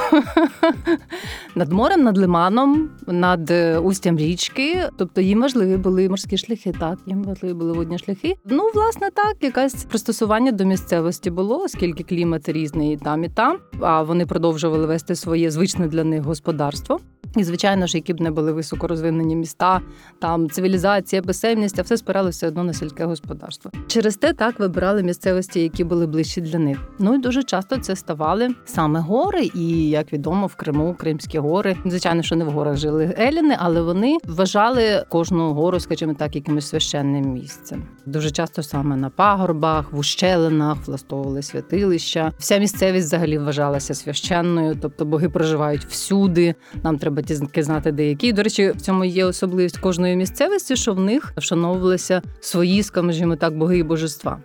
над 1.55 1.72
морем, 1.72 2.03
над 2.03 2.17
лиманом, 2.17 2.89
над 3.07 3.51
е, 3.51 3.77
устям 3.77 4.17
річки. 4.17 4.89
Тобто 4.98 5.22
їм 5.22 5.41
важливі 5.41 5.77
були 5.77 6.10
морські 6.10 6.38
шляхи, 6.38 6.74
так, 6.79 7.00
їм 7.05 7.24
важливі 7.24 7.53
були 7.53 7.74
водні 7.74 7.98
шляхи. 7.98 8.36
Ну, 8.46 8.69
власне, 8.74 9.10
так, 9.12 9.36
якесь 9.41 9.84
пристосування 9.84 10.51
до 10.51 10.65
місцевості 10.65 11.29
було, 11.29 11.63
оскільки 11.63 12.03
клімат 12.03 12.50
різний 12.50 12.93
і 12.93 12.98
там, 12.98 13.24
і 13.24 13.29
там. 13.29 13.60
А 13.81 14.01
вони 14.01 14.25
продовжували 14.25 14.86
вести 14.86 15.15
своє 15.15 15.51
звичне 15.51 15.88
для 15.88 16.03
них 16.03 16.22
господарство. 16.24 17.00
І, 17.38 17.44
звичайно 17.44 17.88
ж, 17.88 17.98
які 17.98 18.13
б 18.13 18.22
не 18.22 18.32
були 18.32 18.51
високорозвинені 18.51 19.36
міста, 19.36 19.82
там 20.20 20.50
цивілізація, 20.50 21.22
писемність, 21.22 21.79
а 21.79 21.82
все 21.82 21.98
спиралося 21.98 22.48
одно 22.48 22.63
на 22.63 22.74
сільське 22.74 23.06
господарство. 23.06 23.72
Через 23.88 24.17
те 24.17 24.34
так 24.34 24.60
вибирали 24.60 25.03
місцевості, 25.03 25.60
які 25.60 25.84
були 25.84 26.08
ближчі 26.08 26.41
для 26.41 26.60
них. 26.60 26.77
Ну 27.00 27.15
і 27.15 27.17
дуже 27.17 27.44
часто 27.44 27.77
це 27.77 27.96
ставали 27.96 28.50
саме 28.65 29.00
гори, 29.00 29.50
і 29.56 29.89
як 29.89 30.13
відомо, 30.13 30.48
в 30.48 30.56
Криму 30.56 30.96
Кримські 31.00 31.39
гори. 31.39 31.77
Звичайно, 31.86 32.24
що 32.24 32.36
не 32.36 32.46
в 32.46 32.50
горах 32.50 32.77
жили 32.77 33.15
еліни, 33.20 33.56
але 33.60 33.82
вони 33.82 34.17
вважали 34.25 35.06
кожну 35.10 35.53
гору, 35.53 35.79
скажімо 35.79 36.13
так, 36.13 36.36
якимось 36.36 36.67
священним 36.67 37.34
місцем. 37.34 37.84
Дуже 38.06 38.32
часто 38.32 38.63
саме 38.63 38.96
на 38.96 39.10
пагорбах, 39.10 39.91
в 39.91 40.00
ущелинах 40.00 40.77
влаштовували 40.88 41.41
святилища. 41.41 42.32
Вся 42.38 42.58
місцевість 42.58 43.08
взагалі 43.08 43.38
вважалася 43.38 43.94
священною, 43.94 44.77
тобто 44.82 45.06
боги 45.06 45.29
проживають 45.29 45.86
всюди. 45.86 46.56
Нам 46.84 46.98
треба 46.98 47.22
тільки 47.27 47.63
знати 47.63 47.91
деякі. 47.91 48.34
До 48.34 48.43
речі, 48.43 48.72
в 48.75 48.81
цьому 48.81 49.05
є 49.05 49.25
особливість 49.25 49.77
кожної 49.77 50.15
місцевості, 50.15 50.75
що 50.75 50.93
в 50.93 51.00
них 51.00 51.34
вшановувалися 51.38 52.22
свої, 52.39 52.84
скажімо 52.84 53.36
так, 53.36 53.57
боги 53.57 53.77
і 53.77 53.84
божества. 53.84 54.39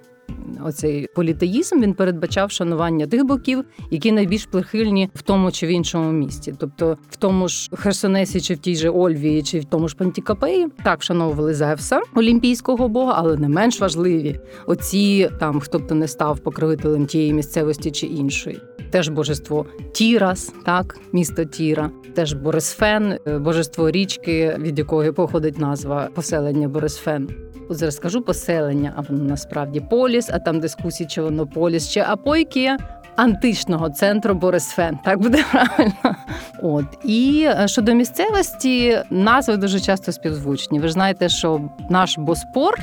Оцей 0.64 1.08
політеїзм 1.14 1.80
він 1.80 1.94
передбачав 1.94 2.50
шанування 2.50 3.06
тих 3.06 3.24
боків, 3.24 3.64
які 3.90 4.12
найбільш 4.12 4.46
прихильні 4.46 5.10
в 5.14 5.22
тому 5.22 5.52
чи 5.52 5.66
в 5.66 5.70
іншому 5.70 6.12
місті. 6.12 6.54
Тобто 6.58 6.98
в 7.10 7.16
тому 7.16 7.48
ж 7.48 7.70
Херсонесі, 7.72 8.40
чи 8.40 8.54
в 8.54 8.58
тій 8.58 8.76
же 8.76 8.90
Ольвії, 8.90 9.42
чи 9.42 9.60
в 9.60 9.64
тому 9.64 9.88
ж 9.88 9.96
Пантікапеї 9.96 10.68
так 10.84 11.00
вшановували 11.00 11.54
Зевса, 11.54 12.00
олімпійського 12.14 12.88
бога, 12.88 13.14
але 13.16 13.36
не 13.36 13.48
менш 13.48 13.80
важливі 13.80 14.40
оці 14.66 15.30
там, 15.40 15.60
хто 15.60 15.78
б 15.78 15.86
то 15.86 15.94
не 15.94 16.08
став 16.08 16.38
покровителем 16.38 17.06
тієї 17.06 17.32
місцевості 17.32 17.90
чи 17.90 18.06
іншої. 18.06 18.60
Теж 18.92 19.08
божество 19.08 19.66
Тірас, 19.92 20.52
так, 20.66 20.96
місто 21.12 21.44
Тіра, 21.44 21.90
теж 22.14 22.32
Борисфен, 22.32 23.18
е, 23.26 23.38
божество 23.38 23.90
річки, 23.90 24.56
від 24.58 24.78
якої 24.78 25.12
походить 25.12 25.58
назва 25.58 26.08
поселення 26.14 26.68
Борисфен. 26.68 27.28
От 27.68 27.76
зараз 27.76 27.96
скажу 27.96 28.22
поселення, 28.22 28.92
а 28.96 29.00
воно 29.00 29.24
насправді 29.24 29.80
поліс, 29.80 30.30
а 30.32 30.38
там 30.38 30.60
дискусії, 30.60 31.06
чи 31.06 31.22
воно 31.22 31.46
поліс, 31.46 31.90
чи 31.90 32.00
апойкія. 32.00 32.78
Античного 33.16 33.90
центру 33.90 34.34
Борисфен, 34.34 34.98
так 35.04 35.20
буде 35.20 35.44
правильно. 35.52 36.16
От 36.62 36.86
і 37.04 37.46
е, 37.48 37.68
щодо 37.68 37.94
місцевості, 37.94 38.98
назви 39.10 39.56
дуже 39.56 39.80
часто 39.80 40.12
співзвучні. 40.12 40.80
Ви 40.80 40.86
ж 40.86 40.92
знаєте, 40.92 41.28
що 41.28 41.60
наш 41.90 42.18
Боспор 42.18 42.74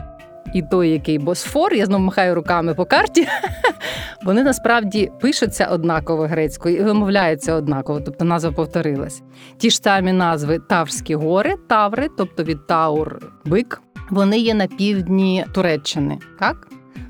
і 0.53 0.61
той, 0.61 0.89
який 0.89 1.19
Босфор, 1.19 1.73
я 1.73 1.85
знову 1.85 2.03
махаю 2.03 2.35
руками 2.35 2.73
по 2.73 2.85
карті. 2.85 3.27
Вони 4.25 4.43
насправді 4.43 5.11
пишуться 5.21 5.65
однаково 5.65 6.27
грецькою 6.27 6.77
і 6.77 6.83
вимовляються 6.83 7.53
однаково, 7.53 8.01
тобто 8.01 8.25
назва 8.25 8.51
повторилась. 8.51 9.21
Ті 9.57 9.69
ж 9.69 9.77
самі 9.77 10.13
назви 10.13 10.59
Таврські 10.69 11.15
гори, 11.15 11.55
Таври, 11.69 12.07
тобто 12.17 12.43
від 12.43 12.67
Таур 12.67 13.19
бик, 13.45 13.81
вони 14.09 14.39
є 14.39 14.53
на 14.53 14.67
півдні 14.67 15.45
Туреччини. 15.53 16.19
так? 16.39 16.67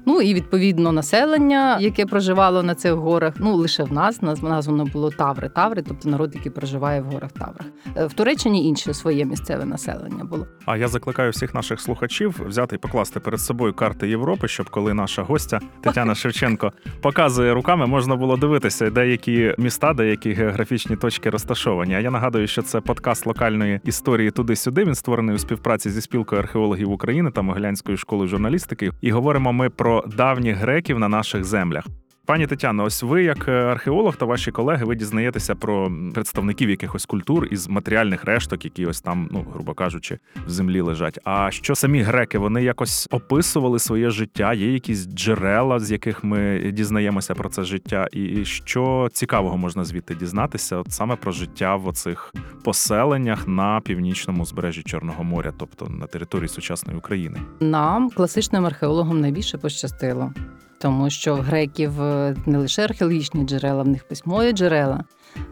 Ну 0.09 0.21
і 0.21 0.33
відповідно 0.33 0.91
населення, 0.91 1.77
яке 1.79 2.05
проживало 2.05 2.63
на 2.63 2.75
цих 2.75 2.93
горах. 2.93 3.33
Ну 3.39 3.55
лише 3.55 3.83
в 3.83 3.93
нас 3.93 4.21
названо 4.21 4.85
було 4.85 5.09
Таври. 5.11 5.49
Таври, 5.49 5.81
тобто 5.87 6.09
народ, 6.09 6.35
який 6.35 6.51
проживає 6.51 7.01
в 7.01 7.05
горах 7.05 7.31
Таврах. 7.31 7.65
Е, 7.97 8.05
в 8.05 8.13
Туреччині 8.13 8.67
інше 8.67 8.93
своє 8.93 9.25
місцеве 9.25 9.65
населення 9.65 10.23
було. 10.23 10.47
А 10.65 10.77
я 10.77 10.87
закликаю 10.87 11.31
всіх 11.31 11.53
наших 11.53 11.81
слухачів 11.81 12.41
взяти 12.47 12.75
і 12.75 12.79
покласти 12.79 13.19
перед 13.19 13.39
собою 13.39 13.73
карти 13.73 14.09
Європи, 14.09 14.47
щоб 14.47 14.69
коли 14.69 14.93
наша 14.93 15.23
гостя 15.23 15.59
Тетяна 15.81 16.15
Шевченко 16.15 16.71
показує 17.01 17.53
руками, 17.53 17.85
можна 17.85 18.15
було 18.15 18.37
дивитися, 18.37 18.89
деякі 18.89 19.55
міста, 19.57 19.93
деякі 19.93 20.31
географічні 20.31 20.95
точки 20.95 21.29
розташовані. 21.29 21.95
А 21.95 21.99
я 21.99 22.11
нагадую, 22.11 22.47
що 22.47 22.61
це 22.61 22.81
подкаст 22.81 23.25
локальної 23.25 23.79
історії 23.83 24.31
туди-сюди. 24.31 24.83
Він 24.83 24.95
створений 24.95 25.35
у 25.35 25.39
співпраці 25.39 25.89
зі 25.89 26.01
спілкою 26.01 26.41
археологів 26.41 26.91
України 26.91 27.31
та 27.31 27.41
Могилянською 27.41 27.97
школою 27.97 28.27
журналістики. 28.27 28.91
І 29.01 29.11
говоримо 29.11 29.53
ми 29.53 29.69
про 29.69 29.98
давніх 30.07 30.57
греків 30.57 30.99
на 30.99 31.09
наших 31.09 31.43
землях. 31.43 31.85
Пані 32.29 32.47
Тетяно, 32.47 32.83
ось 32.83 33.03
ви, 33.03 33.23
як 33.23 33.47
е, 33.47 33.51
археолог 33.51 34.15
та 34.15 34.25
ваші 34.25 34.51
колеги, 34.51 34.85
ви 34.85 34.95
дізнаєтеся 34.95 35.55
про 35.55 35.91
представників 36.13 36.69
якихось 36.69 37.05
культур 37.05 37.47
із 37.51 37.67
матеріальних 37.67 38.23
решток, 38.25 38.65
які 38.65 38.85
ось 38.85 39.01
там, 39.01 39.29
ну 39.31 39.45
грубо 39.53 39.73
кажучи, 39.73 40.19
в 40.47 40.49
землі 40.49 40.81
лежать. 40.81 41.19
А 41.23 41.51
що 41.51 41.75
самі 41.75 42.01
греки 42.01 42.37
вони 42.37 42.63
якось 42.63 43.07
описували 43.11 43.79
своє 43.79 44.09
життя? 44.09 44.53
Є 44.53 44.73
якісь 44.73 45.07
джерела, 45.07 45.79
з 45.79 45.91
яких 45.91 46.23
ми 46.23 46.71
дізнаємося 46.73 47.35
про 47.35 47.49
це 47.49 47.63
життя, 47.63 48.07
і 48.11 48.45
що 48.45 49.09
цікавого 49.13 49.57
можна 49.57 49.83
звідти 49.83 50.15
дізнатися, 50.15 50.77
от 50.77 50.91
саме 50.91 51.15
про 51.15 51.31
життя 51.31 51.75
в 51.75 51.87
оцих 51.87 52.33
поселеннях 52.63 53.47
на 53.47 53.81
північному 53.81 54.45
збережжі 54.45 54.83
Чорного 54.83 55.23
моря, 55.23 55.53
тобто 55.57 55.87
на 55.87 56.07
території 56.07 56.47
сучасної 56.47 56.97
України? 56.97 57.39
Нам 57.59 58.09
класичним 58.09 58.65
археологам 58.65 59.21
найбільше 59.21 59.57
пощастило 59.57 60.33
тому 60.79 61.09
що 61.09 61.35
в 61.35 61.39
греків 61.39 61.99
не 62.45 62.57
лише 62.57 62.83
археологічні 62.83 63.45
джерела, 63.45 63.83
в 63.83 63.87
них 63.87 64.07
письмові 64.07 64.51
джерела, 64.51 65.03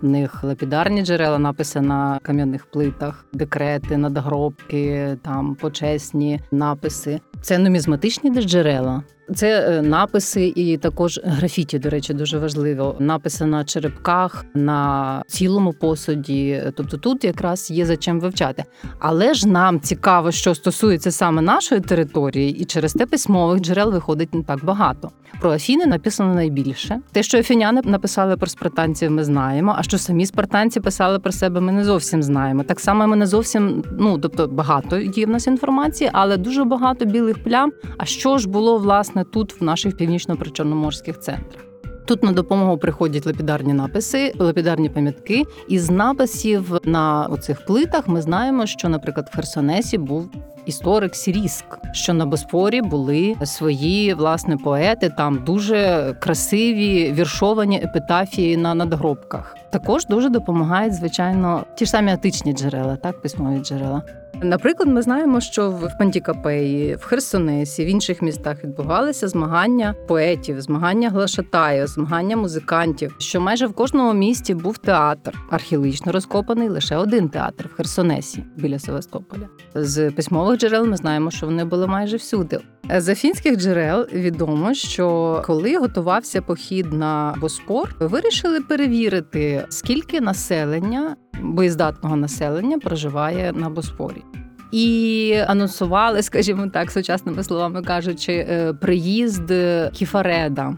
в 0.01 0.07
них 0.07 0.43
лапідарні 0.43 1.01
джерела, 1.01 1.39
написи 1.39 1.81
на 1.81 2.19
кам'яних 2.21 2.65
плитах, 2.65 3.25
декрети, 3.33 3.97
надгробки, 3.97 5.17
там 5.21 5.55
почесні 5.55 6.41
написи. 6.51 7.19
Це 7.41 7.57
нумізматичні 7.57 8.41
джерела. 8.41 9.03
Це 9.35 9.77
е, 9.77 9.81
написи 9.81 10.53
і 10.55 10.77
також 10.77 11.19
графіті, 11.23 11.79
до 11.79 11.89
речі, 11.89 12.13
дуже 12.13 12.39
важливо. 12.39 12.95
Написи 12.99 13.45
на 13.45 13.63
черепках, 13.63 14.45
на 14.53 15.23
цілому 15.27 15.73
посуді. 15.73 16.63
Тобто 16.75 16.97
тут 16.97 17.23
якраз 17.23 17.71
є 17.71 17.85
за 17.85 17.97
чим 17.97 18.19
вивчати. 18.19 18.63
Але 18.99 19.33
ж 19.33 19.47
нам 19.47 19.79
цікаво, 19.79 20.31
що 20.31 20.55
стосується 20.55 21.11
саме 21.11 21.41
нашої 21.41 21.81
території, 21.81 22.51
і 22.61 22.65
через 22.65 22.93
те 22.93 23.05
письмових 23.05 23.61
джерел 23.61 23.91
виходить 23.91 24.33
не 24.33 24.43
так 24.43 24.65
багато. 24.65 25.11
Про 25.41 25.51
Афіни 25.51 25.85
написано 25.85 26.35
найбільше. 26.35 26.99
Те, 27.11 27.23
що 27.23 27.37
афіняни 27.37 27.81
написали 27.83 28.37
про 28.37 28.47
спартанців, 28.47 29.11
ми 29.11 29.23
знаємо. 29.23 29.75
А 29.77 29.83
що 29.83 29.97
самі 29.97 30.25
спартанці 30.25 30.79
писали 30.79 31.19
про 31.19 31.31
себе, 31.31 31.61
ми 31.61 31.71
не 31.71 31.83
зовсім 31.83 32.23
знаємо. 32.23 32.63
Так 32.63 32.79
само 32.79 33.07
ми 33.07 33.15
не 33.15 33.27
зовсім, 33.27 33.83
ну 33.99 34.17
тобто 34.17 34.47
багато 34.47 34.99
є 34.99 35.25
в 35.25 35.29
нас 35.29 35.47
інформації, 35.47 36.09
але 36.13 36.37
дуже 36.37 36.63
багато 36.63 37.05
білих 37.05 37.36
плям. 37.37 37.71
А 37.97 38.05
що 38.05 38.37
ж 38.37 38.49
було 38.49 38.77
власне? 38.77 39.23
тут, 39.23 39.61
в 39.61 39.63
наших 39.63 39.97
північно-причорноморських 39.97 41.19
центрах. 41.19 41.63
Тут 42.05 42.23
на 42.23 42.31
допомогу 42.31 42.77
приходять 42.77 43.25
лапідарні 43.25 43.73
написи, 43.73 44.33
лапідарні 44.39 44.89
пам'ятки. 44.89 45.43
Із 45.67 45.89
написів 45.89 46.77
на 46.83 47.25
оцих 47.25 47.65
плитах 47.65 48.07
ми 48.07 48.21
знаємо, 48.21 48.65
що, 48.65 48.89
наприклад, 48.89 49.29
в 49.31 49.35
Херсонесі 49.35 49.97
був 49.97 50.29
історик 50.65 51.15
Сіріск, 51.15 51.65
що 51.91 52.13
на 52.13 52.25
Боспорі 52.25 52.81
були 52.81 53.35
свої 53.43 54.13
власне 54.13 54.57
поети, 54.57 55.09
там 55.17 55.43
дуже 55.45 56.13
красиві 56.19 57.11
віршовані 57.11 57.77
епітафії 57.77 58.57
на 58.57 58.75
надгробках. 58.75 59.57
Також 59.71 60.05
дуже 60.05 60.29
допомагають, 60.29 60.93
звичайно, 60.93 61.65
ті 61.75 61.85
ж 61.85 61.91
самі 61.91 62.11
атичні 62.11 62.53
джерела, 62.53 62.95
так 62.95 63.21
письмові 63.21 63.59
джерела. 63.59 64.01
Наприклад, 64.41 64.89
ми 64.89 65.01
знаємо, 65.01 65.41
що 65.41 65.69
в 65.71 65.97
Пантікапеї, 65.99 66.95
в 66.95 67.03
Херсонесі, 67.03 67.85
в 67.85 67.87
інших 67.87 68.21
містах 68.21 68.63
відбувалися 68.63 69.27
змагання 69.27 69.95
поетів, 70.07 70.61
змагання 70.61 71.09
глашатаїв, 71.09 71.87
змагання 71.87 72.37
музикантів. 72.37 73.15
Що 73.17 73.41
майже 73.41 73.67
в 73.67 73.73
кожному 73.73 74.13
місті 74.13 74.53
був 74.53 74.77
театр, 74.77 75.39
археологічно 75.49 76.11
розкопаний 76.11 76.69
лише 76.69 76.97
один 76.97 77.29
театр 77.29 77.69
в 77.73 77.75
Херсонесі 77.75 78.43
біля 78.55 78.79
Севастополя. 78.79 79.47
З 79.75 80.11
письмових 80.11 80.59
джерел 80.59 80.85
ми 80.85 80.97
знаємо, 80.97 81.31
що 81.31 81.45
вони 81.45 81.65
були 81.65 81.87
майже 81.87 82.17
всюди. 82.17 82.59
З 82.97 83.09
афінських 83.09 83.57
джерел 83.57 84.07
відомо, 84.13 84.73
що 84.73 85.41
коли 85.45 85.77
готувався 85.77 86.41
похід 86.41 86.93
на 86.93 87.35
Боспор, 87.41 87.95
вирішили 87.99 88.61
перевірити, 88.61 89.65
скільки 89.69 90.21
населення 90.21 91.15
боєздатного 91.41 92.15
населення 92.15 92.79
проживає 92.79 93.53
на 93.53 93.69
Боспорі. 93.69 94.23
І 94.71 95.33
анонсували, 95.47 96.21
скажімо 96.21 96.67
так, 96.67 96.91
сучасними 96.91 97.43
словами 97.43 97.81
кажучи, 97.81 98.33
е, 98.33 98.73
приїзд 98.73 99.53
кіфареда, 99.93 100.73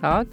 так 0.00 0.26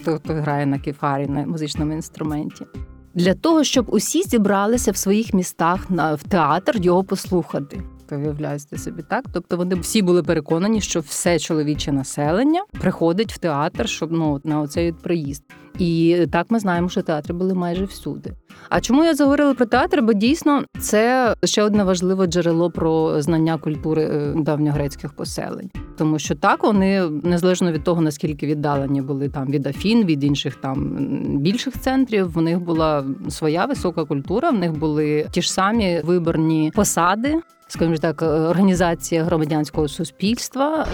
хто, 0.00 0.16
хто 0.16 0.32
грає 0.32 0.66
на 0.66 0.78
кіфарі 0.78 1.26
на 1.26 1.46
музичному 1.46 1.92
інструменті. 1.92 2.66
Для 3.14 3.34
того, 3.34 3.64
щоб 3.64 3.86
усі 3.88 4.22
зібралися 4.22 4.90
в 4.90 4.96
своїх 4.96 5.34
містах 5.34 5.90
на 5.90 6.14
в 6.14 6.22
театр 6.22 6.76
його 6.80 7.04
послухати. 7.04 7.82
То 8.08 8.18
виявляєте 8.18 8.78
собі 8.78 9.02
так. 9.02 9.24
Тобто 9.32 9.56
вони 9.56 9.74
всі 9.74 10.02
були 10.02 10.22
переконані, 10.22 10.80
що 10.80 11.00
все 11.00 11.38
чоловіче 11.38 11.92
населення 11.92 12.62
приходить 12.80 13.32
в 13.32 13.38
театр, 13.38 13.88
щоб 13.88 14.12
ну 14.12 14.40
на 14.44 14.60
оцей 14.60 14.92
приїзд. 14.92 15.42
І 15.78 16.26
так 16.32 16.46
ми 16.50 16.58
знаємо, 16.58 16.88
що 16.88 17.02
театри 17.02 17.34
були 17.34 17.54
майже 17.54 17.84
всюди. 17.84 18.32
А 18.68 18.80
чому 18.80 19.04
я 19.04 19.14
заговорила 19.14 19.54
про 19.54 19.66
театр? 19.66 20.02
Бо 20.02 20.12
дійсно 20.12 20.64
це 20.80 21.34
ще 21.44 21.62
одне 21.62 21.84
важливе 21.84 22.26
джерело 22.26 22.70
про 22.70 23.22
знання 23.22 23.58
культури 23.58 24.02
е, 24.02 24.34
давньогрецьких 24.36 25.12
поселень, 25.12 25.70
тому 25.98 26.18
що 26.18 26.34
так 26.34 26.64
вони 26.64 27.02
незалежно 27.22 27.72
від 27.72 27.84
того 27.84 28.00
наскільки 28.00 28.46
віддалені 28.46 29.02
були 29.02 29.28
там 29.28 29.46
від 29.46 29.66
Афін, 29.66 30.04
від 30.04 30.24
інших 30.24 30.54
там 30.54 30.98
більших 31.38 31.80
центрів. 31.80 32.32
В 32.32 32.42
них 32.42 32.60
була 32.60 33.04
своя 33.28 33.64
висока 33.64 34.04
культура. 34.04 34.50
В 34.50 34.58
них 34.58 34.72
були 34.78 35.26
ті 35.30 35.42
ж 35.42 35.52
самі 35.52 36.00
виборні 36.04 36.72
посади, 36.74 37.40
скажімо 37.68 37.96
так, 37.96 38.22
організація 38.22 39.24
громадянського 39.24 39.88
суспільства. 39.88 40.86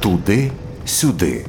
Туди 0.00 0.50
сюди. 0.86 1.46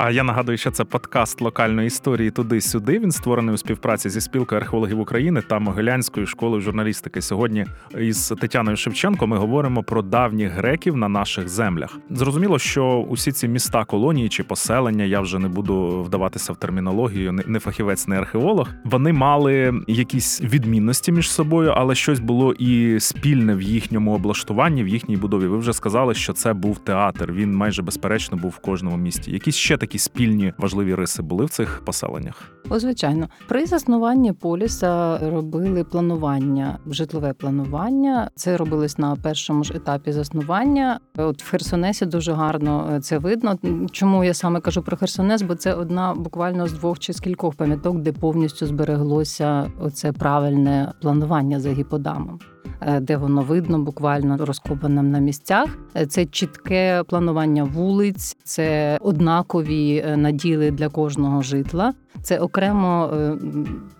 А 0.00 0.10
я 0.10 0.22
нагадую, 0.22 0.58
що 0.58 0.70
це 0.70 0.84
подкаст 0.84 1.40
локальної 1.40 1.86
історії 1.86 2.30
туди-сюди. 2.30 2.98
Він 2.98 3.12
створений 3.12 3.54
у 3.54 3.58
співпраці 3.58 4.10
зі 4.10 4.20
спілкою 4.20 4.60
археологів 4.60 5.00
України 5.00 5.42
та 5.42 5.58
Могилянською 5.58 6.26
школою 6.26 6.60
журналістики. 6.60 7.22
Сьогодні 7.22 7.66
із 7.98 8.32
Тетяною 8.40 8.76
Шевченко 8.76 9.26
ми 9.26 9.36
говоримо 9.36 9.82
про 9.82 10.02
давніх 10.02 10.52
греків 10.52 10.96
на 10.96 11.08
наших 11.08 11.48
землях. 11.48 11.98
Зрозуміло, 12.10 12.58
що 12.58 13.06
усі 13.08 13.32
ці 13.32 13.48
міста, 13.48 13.84
колонії 13.84 14.28
чи 14.28 14.42
поселення, 14.42 15.04
я 15.04 15.20
вже 15.20 15.38
не 15.38 15.48
буду 15.48 16.02
вдаватися 16.02 16.52
в 16.52 16.56
термінологію, 16.56 17.32
не 17.46 17.58
фахівець, 17.58 18.08
не 18.08 18.18
археолог. 18.18 18.68
Вони 18.84 19.12
мали 19.12 19.74
якісь 19.86 20.42
відмінності 20.42 21.12
між 21.12 21.30
собою, 21.30 21.72
але 21.76 21.94
щось 21.94 22.20
було 22.20 22.52
і 22.52 23.00
спільне 23.00 23.54
в 23.54 23.62
їхньому 23.62 24.14
облаштуванні, 24.14 24.84
в 24.84 24.88
їхній 24.88 25.16
будові. 25.16 25.46
Ви 25.46 25.58
вже 25.58 25.72
сказали, 25.72 26.14
що 26.14 26.32
це 26.32 26.52
був 26.52 26.78
театр. 26.78 27.32
Він 27.32 27.54
майже 27.54 27.82
безперечно 27.82 28.36
був 28.36 28.50
в 28.50 28.58
кожному 28.58 28.96
місті. 28.96 29.32
Якісь 29.32 29.56
ще 29.56 29.76
такі 29.76 29.87
такі 29.88 29.98
спільні 29.98 30.52
важливі 30.58 30.94
риси 30.94 31.22
були 31.22 31.44
в 31.44 31.50
цих 31.50 31.82
поселеннях? 31.84 32.52
О, 32.70 32.78
звичайно, 32.78 33.28
при 33.48 33.66
заснуванні 33.66 34.32
поліса 34.32 35.18
робили 35.18 35.84
планування, 35.84 36.78
житлове 36.86 37.32
планування. 37.32 38.30
Це 38.34 38.56
робилось 38.56 38.98
на 38.98 39.16
першому 39.16 39.64
ж 39.64 39.74
етапі 39.74 40.12
заснування. 40.12 41.00
От 41.16 41.42
в 41.42 41.50
Херсонесі 41.50 42.06
дуже 42.06 42.32
гарно 42.32 42.90
е, 42.92 43.00
це 43.00 43.18
видно. 43.18 43.58
Чому 43.92 44.24
я 44.24 44.34
саме 44.34 44.60
кажу 44.60 44.82
про 44.82 44.96
Херсонес? 44.96 45.42
Бо 45.42 45.54
це 45.54 45.74
одна 45.74 46.14
буквально 46.14 46.66
з 46.66 46.72
двох 46.72 46.98
чи 46.98 47.12
з 47.12 47.20
кількох 47.20 47.54
пам'яток, 47.54 47.98
де 47.98 48.12
повністю 48.12 48.66
збереглося 48.66 49.72
оце 49.80 50.12
правильне 50.12 50.92
планування 51.00 51.60
за 51.60 51.70
гіподамом. 51.70 52.38
Е, 52.80 53.00
де 53.00 53.16
воно 53.16 53.42
видно, 53.42 53.78
буквально 53.78 54.36
розкопаним 54.36 55.10
на 55.10 55.18
місцях. 55.18 55.78
Е, 55.96 56.06
це 56.06 56.26
чітке 56.26 57.02
планування 57.08 57.64
вулиць, 57.64 58.36
це 58.44 58.98
однакові 59.00 60.04
е, 60.06 60.16
наділи 60.16 60.70
для 60.70 60.88
кожного 60.88 61.42
житла. 61.42 61.94
Це 62.22 62.38
окремо 62.38 63.10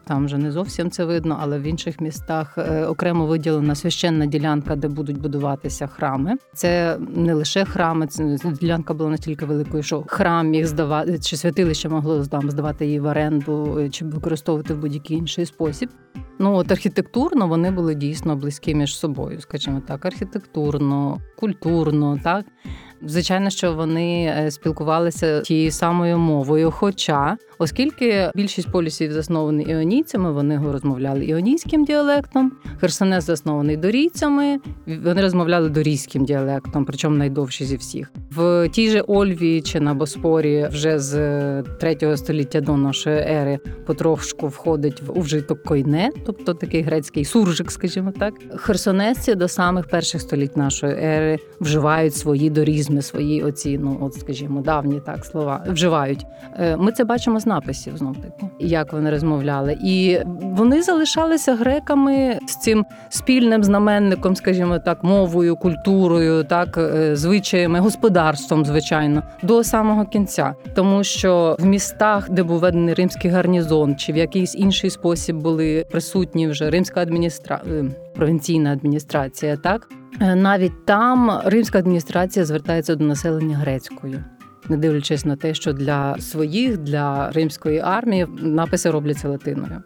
там 0.09 0.25
вже 0.27 0.39
не 0.39 0.53
зовсім 0.53 0.91
це 0.91 1.05
видно, 1.05 1.39
але 1.41 1.59
в 1.59 1.63
інших 1.63 2.01
містах 2.01 2.59
окремо 2.89 3.27
виділена 3.27 3.75
священна 3.75 4.27
ділянка, 4.27 4.77
де 4.77 4.89
будуть 4.89 5.21
будуватися 5.21 5.87
храми. 5.87 6.35
Це 6.55 6.99
не 7.15 7.35
лише 7.35 7.65
храми, 7.65 8.07
це 8.07 8.39
ділянка 8.61 8.95
була 8.95 9.11
настільки 9.11 9.45
великою, 9.45 9.83
що 9.83 10.05
храм 10.07 10.49
міг 10.49 10.67
здавати, 10.67 11.19
чи 11.19 11.37
святилище 11.37 11.89
могло 11.89 12.27
там 12.27 12.51
здавати 12.51 12.87
її 12.87 13.01
в 13.01 13.05
оренду, 13.05 13.89
чи 13.91 14.05
використовувати 14.05 14.75
в 14.75 14.79
будь-який 14.79 15.17
інший 15.17 15.47
спосіб. 15.47 15.89
Ну 16.39 16.55
от 16.55 16.73
архітектурно 16.73 17.49
вони 17.49 17.71
були 17.71 17.95
дійсно 17.95 18.37
близькі 18.37 18.75
між 18.75 18.99
собою, 18.99 19.41
скажімо 19.41 19.83
так, 19.87 20.07
архітектурно, 20.07 21.19
культурно, 21.37 22.19
так. 22.25 22.47
Звичайно, 23.03 23.51
що 23.51 23.75
вони 23.75 24.35
е, 24.39 24.51
спілкувалися 24.51 25.41
тією 25.41 25.71
самою 25.71 26.19
мовою. 26.19 26.71
Хоча, 26.71 27.37
оскільки 27.59 28.31
більшість 28.35 28.73
полісів 28.73 29.13
засновані 29.13 29.65
іонійцями, 29.65 30.33
вони 30.33 30.61
розмовляли 30.73 31.25
іонійським 31.25 31.85
діалектом. 31.85 32.53
Херсонес 32.81 33.25
заснований 33.25 33.77
дорійцями, 33.77 34.59
вони 34.87 35.23
розмовляли 35.23 35.69
дорійським 35.69 36.25
діалектом, 36.25 36.85
причому 36.85 37.17
найдовші 37.17 37.65
зі 37.65 37.77
всіх. 37.77 38.13
В 38.31 38.69
тій 38.69 38.91
же 38.91 39.01
Ольві 39.01 39.61
чи 39.61 39.81
на 39.81 39.95
Боспорі 39.95 40.69
вже 40.73 40.99
з 40.99 41.63
3 41.63 42.17
століття 42.17 42.61
до 42.61 42.77
нашої 42.77 43.19
ери 43.19 43.59
потрошку 43.87 44.49
входить 44.49 45.03
в 45.03 45.21
вжиток 45.21 45.63
койне, 45.63 46.11
тобто 46.27 46.55
такий 46.55 46.83
грецький 46.83 47.25
суржик, 47.25 47.71
скажімо 47.71 48.13
так. 48.19 48.35
Херсонесці 48.57 49.35
до 49.35 49.49
самих 49.49 49.89
перших 49.89 50.21
століть 50.21 50.57
нашої 50.57 50.93
ери 50.93 51.39
вживають 51.61 52.15
свої 52.15 52.51
дорізми, 52.89 53.03
свої 53.03 53.43
оці, 53.43 53.79
ну 53.79 53.99
от 54.01 54.15
скажімо, 54.15 54.61
давні 54.61 55.01
так 55.01 55.25
слова 55.25 55.65
вживають. 55.67 56.27
Е, 56.59 56.77
ми 56.77 56.93
це 56.93 57.05
бачимо 57.05 57.41
з 57.41 57.47
написів 57.47 57.97
знов 57.97 58.17
таки, 58.17 58.53
як 58.59 58.93
вони 58.93 59.11
розмовляли, 59.11 59.77
і 59.83 60.19
вони 60.43 60.83
залишалися 60.83 61.55
греками 61.55 62.39
з 62.47 62.57
цим 62.57 62.85
спільним 63.09 63.65
знаменником, 63.65 64.37
скажімо 64.37 64.79
так, 64.79 65.05
мовою, 65.05 65.57
культурою, 65.57 66.45
так 66.45 66.79
е, 66.79 67.17
звичаями, 67.17 67.81
господарством, 67.81 68.65
звичайно, 68.65 69.23
до 69.43 69.65
самого 69.65 70.05
кінця, 70.05 70.55
тому 70.75 71.05
що 71.05 71.57
в 71.59 71.67
містах, 71.67 72.31
де 72.31 72.43
був 72.43 72.59
ведений 72.59 72.95
римський 72.95 73.31
гарнізон, 73.31 73.97
чи 73.97 74.13
в 74.13 74.17
якийсь 74.17 74.55
інший 74.55 74.91
спосіб 74.91 75.37
були 75.37 75.87
присутні 75.91 76.49
вже 76.49 76.71
римська 76.71 77.01
адміністра... 77.01 77.61
Е, 77.71 77.85
провінційна 78.19 78.73
адміністрація, 78.73 79.57
так 79.57 79.89
навіть 80.21 80.85
там 80.85 81.41
римська 81.45 81.79
адміністрація 81.79 82.45
звертається 82.45 82.95
до 82.95 83.05
населення 83.05 83.57
грецькою, 83.57 84.25
не 84.69 84.77
дивлячись 84.77 85.25
на 85.25 85.37
те, 85.37 85.55
що 85.55 85.73
для 85.73 86.19
своїх, 86.19 86.79
для 86.79 87.31
римської 87.31 87.79
армії 87.79 88.27
написи 88.43 88.91
робляться 88.91 89.29
латиною. 89.29 89.83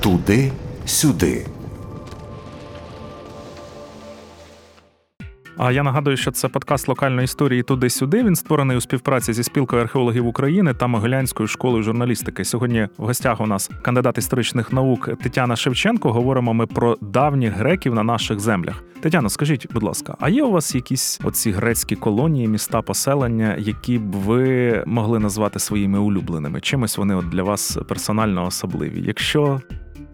Туди 0.00 0.52
сюди. 0.86 1.46
А 5.56 5.72
я 5.72 5.82
нагадую, 5.82 6.16
що 6.16 6.30
це 6.30 6.48
подкаст 6.48 6.88
локальної 6.88 7.24
історії 7.24 7.62
туди-сюди. 7.62 8.22
Він 8.22 8.36
створений 8.36 8.76
у 8.76 8.80
співпраці 8.80 9.32
зі 9.32 9.42
спілкою 9.42 9.82
археологів 9.82 10.26
України 10.26 10.74
та 10.74 10.86
Могилянською 10.86 11.46
школою 11.46 11.82
журналістики. 11.82 12.44
Сьогодні 12.44 12.88
в 12.98 13.04
гостях 13.04 13.40
у 13.40 13.46
нас 13.46 13.70
кандидат 13.82 14.18
історичних 14.18 14.72
наук 14.72 15.10
Тетяна 15.22 15.56
Шевченко. 15.56 16.12
Говоримо 16.12 16.54
ми 16.54 16.66
про 16.66 16.96
давніх 17.00 17.52
греків 17.52 17.94
на 17.94 18.02
наших 18.02 18.40
землях. 18.40 18.82
Тетяно, 19.00 19.28
скажіть, 19.28 19.72
будь 19.72 19.82
ласка, 19.82 20.16
а 20.20 20.28
є 20.28 20.44
у 20.44 20.50
вас 20.50 20.74
якісь 20.74 21.20
оці 21.24 21.50
грецькі 21.50 21.96
колонії, 21.96 22.48
міста, 22.48 22.82
поселення, 22.82 23.56
які 23.58 23.98
б 23.98 24.12
ви 24.12 24.82
могли 24.86 25.18
назвати 25.18 25.58
своїми 25.58 25.98
улюбленими? 25.98 26.60
Чимось 26.60 26.98
вони 26.98 27.14
от 27.14 27.28
для 27.28 27.42
вас 27.42 27.78
персонально 27.88 28.46
особливі? 28.46 29.02
Якщо 29.06 29.60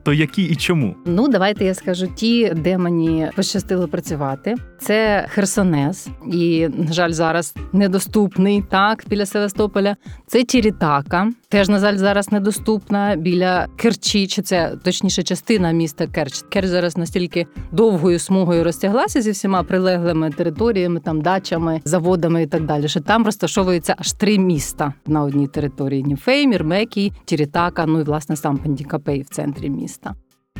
то 0.02 0.12
які 0.12 0.42
і 0.42 0.56
чому? 0.56 0.94
Ну, 1.06 1.28
давайте 1.28 1.64
я 1.64 1.74
скажу 1.74 2.06
ті, 2.06 2.52
де 2.56 2.78
мені 2.78 3.30
пощастило 3.36 3.88
працювати. 3.88 4.54
Це 4.80 5.26
Херсонес, 5.28 6.08
і 6.32 6.68
на 6.68 6.92
жаль, 6.92 7.10
зараз 7.10 7.54
недоступний 7.72 8.64
так 8.70 9.04
біля 9.08 9.26
Севастополя. 9.26 9.96
Це 10.26 10.44
Тірітака, 10.44 11.30
теж 11.48 11.68
на 11.68 11.78
жаль, 11.78 11.96
зараз 11.96 12.32
недоступна 12.32 13.16
біля 13.16 13.66
Керчі. 13.76 14.26
Чи 14.26 14.42
це 14.42 14.76
точніше 14.84 15.22
частина 15.22 15.72
міста 15.72 16.06
Керч. 16.06 16.42
Керч 16.48 16.66
зараз 16.66 16.96
настільки 16.96 17.46
довгою 17.72 18.18
смугою 18.18 18.64
розтяглася 18.64 19.20
зі 19.20 19.30
всіма 19.30 19.62
прилеглими 19.62 20.30
територіями, 20.30 21.00
там 21.00 21.20
дачами, 21.20 21.80
заводами 21.84 22.42
і 22.42 22.46
так 22.46 22.66
далі. 22.66 22.88
Що 22.88 23.00
там 23.00 23.24
розташовується 23.24 23.94
аж 23.98 24.12
три 24.12 24.38
міста 24.38 24.92
на 25.06 25.22
одній 25.22 25.48
території: 25.48 26.02
Ніфей, 26.02 26.46
Мірмекій, 26.46 27.12
Тірітака, 27.24 27.86
ну 27.86 28.00
і 28.00 28.02
власне 28.02 28.36
сам 28.36 28.58
Пандікапей 28.58 29.22
в 29.22 29.28
центрі 29.28 29.70
міста. 29.70 29.89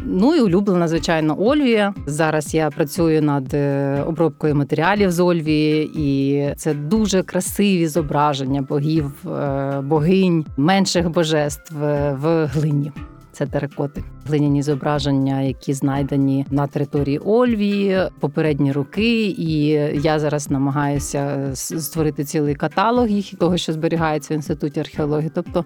Ну 0.04 0.34
і 0.34 0.40
улюблена, 0.40 0.88
звичайно, 0.88 1.36
Ольвія. 1.40 1.94
Зараз 2.06 2.54
я 2.54 2.70
працюю 2.70 3.22
над 3.22 3.54
е, 3.54 4.02
обробкою 4.06 4.54
матеріалів 4.54 5.12
з 5.12 5.20
Ольвії, 5.20 5.90
і 5.94 6.54
це 6.56 6.74
дуже 6.74 7.22
красиві 7.22 7.86
зображення 7.86 8.62
богів, 8.62 9.12
е, 9.26 9.80
богинь, 9.80 10.46
менших 10.56 11.10
божеств 11.10 11.84
е, 11.84 12.16
в 12.20 12.46
глині. 12.46 12.92
Це 13.40 13.46
теракоти, 13.46 14.04
глиняні 14.26 14.62
зображення, 14.62 15.40
які 15.40 15.74
знайдені 15.74 16.46
на 16.50 16.66
території 16.66 17.18
Ольвії, 17.18 17.98
попередні 18.20 18.72
роки. 18.72 19.26
І 19.26 19.66
я 20.02 20.18
зараз 20.18 20.50
намагаюся 20.50 21.50
створити 21.54 22.24
цілий 22.24 22.54
каталог 22.54 23.08
їх 23.08 23.34
того, 23.34 23.56
що 23.56 23.72
зберігається 23.72 24.34
в 24.34 24.36
інституті 24.36 24.80
археології. 24.80 25.30
Тобто, 25.34 25.64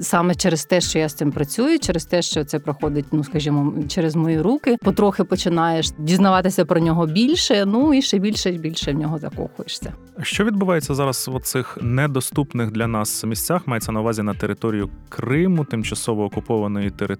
саме 0.00 0.34
через 0.34 0.64
те, 0.64 0.80
що 0.80 0.98
я 0.98 1.08
з 1.08 1.14
цим 1.14 1.32
працюю, 1.32 1.78
через 1.78 2.04
те, 2.04 2.22
що 2.22 2.44
це 2.44 2.58
проходить, 2.58 3.06
ну 3.12 3.24
скажімо, 3.24 3.74
через 3.88 4.16
мої 4.16 4.40
руки, 4.40 4.76
потрохи 4.82 5.24
починаєш 5.24 5.90
дізнаватися 5.98 6.64
про 6.64 6.80
нього 6.80 7.06
більше. 7.06 7.64
Ну 7.66 7.94
і 7.94 8.02
ще 8.02 8.18
більше 8.18 8.50
і 8.50 8.58
більше 8.58 8.92
в 8.92 8.94
нього 8.94 9.18
закохуєшся. 9.18 9.92
Що 10.22 10.44
відбувається 10.44 10.94
зараз 10.94 11.30
в 11.32 11.40
цих 11.40 11.78
недоступних 11.82 12.70
для 12.70 12.86
нас 12.86 13.24
місцях? 13.24 13.66
Мається 13.66 13.92
на 13.92 14.00
увазі 14.00 14.22
на 14.22 14.34
територію 14.34 14.90
Криму, 15.08 15.64
тимчасово 15.64 16.24
окупованої 16.24 16.90
території, 16.90 17.15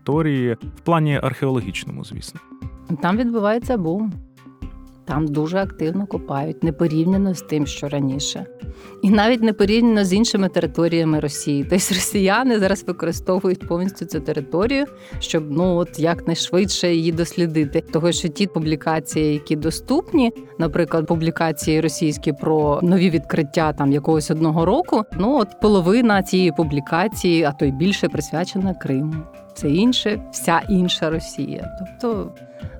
в 0.76 0.80
плані 0.84 1.20
археологічному, 1.22 2.04
звісно. 2.04 2.40
Там 3.02 3.16
відбувається 3.16 3.76
бум. 3.76 4.12
Там 5.06 5.26
дуже 5.26 5.58
активно 5.58 6.06
копають, 6.06 6.62
не 6.62 6.72
порівняно 6.72 7.34
з 7.34 7.42
тим, 7.42 7.66
що 7.66 7.88
раніше, 7.88 8.46
і 9.02 9.10
навіть 9.10 9.42
не 9.42 9.52
порівняно 9.52 10.04
з 10.04 10.12
іншими 10.12 10.48
територіями 10.48 11.20
Росії. 11.20 11.62
Тобто 11.62 11.76
росіяни 11.76 12.58
зараз 12.58 12.84
використовують 12.86 13.68
повністю 13.68 14.04
цю 14.04 14.20
територію, 14.20 14.84
щоб 15.18 15.50
ну 15.50 15.76
от 15.76 15.98
якнайшвидше 15.98 16.94
її 16.94 17.12
дослідити. 17.12 17.80
Того 17.80 18.12
що 18.12 18.28
ті 18.28 18.46
публікації, 18.46 19.32
які 19.32 19.56
доступні, 19.56 20.32
наприклад, 20.58 21.06
публікації 21.06 21.80
російські 21.80 22.32
про 22.32 22.80
нові 22.82 23.10
відкриття 23.10 23.72
там 23.72 23.92
якогось 23.92 24.30
одного 24.30 24.64
року. 24.64 25.02
Ну 25.18 25.38
от 25.38 25.60
половина 25.62 26.22
цієї 26.22 26.52
публікації, 26.52 27.42
а 27.42 27.52
то 27.52 27.64
й 27.64 27.72
більше 27.72 28.08
присвячена 28.08 28.74
Криму. 28.74 29.14
Це 29.56 29.70
інше, 29.70 30.20
вся 30.30 30.62
інша 30.68 31.10
Росія. 31.10 31.76
Тобто 31.78 32.34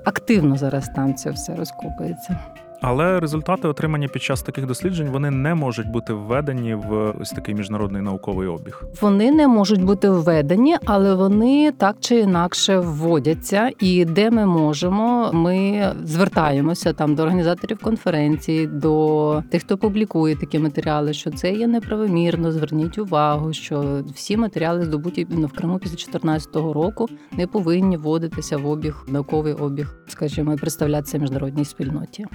активно 0.05 0.57
зараз 0.57 0.89
там 0.89 1.15
це 1.15 1.31
все 1.31 1.57
розкопується. 1.57 2.37
Але 2.81 3.21
результати, 3.21 3.69
отримані 3.69 4.09
під 4.09 4.23
час 4.23 4.43
таких 4.43 4.67
досліджень, 4.67 5.09
вони 5.09 5.31
не 5.31 5.55
можуть 5.55 5.89
бути 5.89 6.13
введені 6.13 6.75
в 6.75 7.15
ось 7.21 7.31
такий 7.31 7.55
міжнародний 7.55 8.03
науковий 8.03 8.49
обіг. 8.49 8.83
Вони 9.01 9.31
не 9.31 9.49
можуть 9.49 9.85
бути 9.85 10.11
введені, 10.11 10.77
але 10.85 11.15
вони 11.15 11.73
так 11.73 11.97
чи 12.01 12.19
інакше 12.19 12.79
вводяться. 12.79 13.71
І 13.81 14.05
де 14.05 14.31
ми 14.31 14.47
можемо, 14.47 15.31
ми 15.33 15.89
звертаємося 16.05 16.93
там 16.93 17.15
до 17.15 17.23
організаторів 17.23 17.79
конференції, 17.79 18.67
до 18.67 19.43
тих, 19.51 19.63
хто 19.63 19.79
публікує 19.79 20.37
такі 20.37 20.59
матеріали, 20.59 21.13
що 21.13 21.31
це 21.31 21.53
є 21.53 21.67
неправомірно. 21.67 22.53
Зверніть 22.53 22.99
увагу, 22.99 23.53
що 23.53 24.03
всі 24.15 24.37
матеріали 24.37 24.85
здобуті 24.85 25.25
в 25.25 25.53
Криму 25.53 25.79
після 25.79 25.97
2014 25.97 26.57
року 26.57 27.09
не 27.33 27.47
повинні 27.47 27.97
вводитися 27.97 28.57
в 28.57 28.67
обіг, 28.67 29.05
науковий 29.09 29.53
обіг, 29.53 29.95
скажімо, 30.09 30.57
представлятися 30.57 31.19
міжнародній 31.19 31.65
спільноті. 31.65 32.27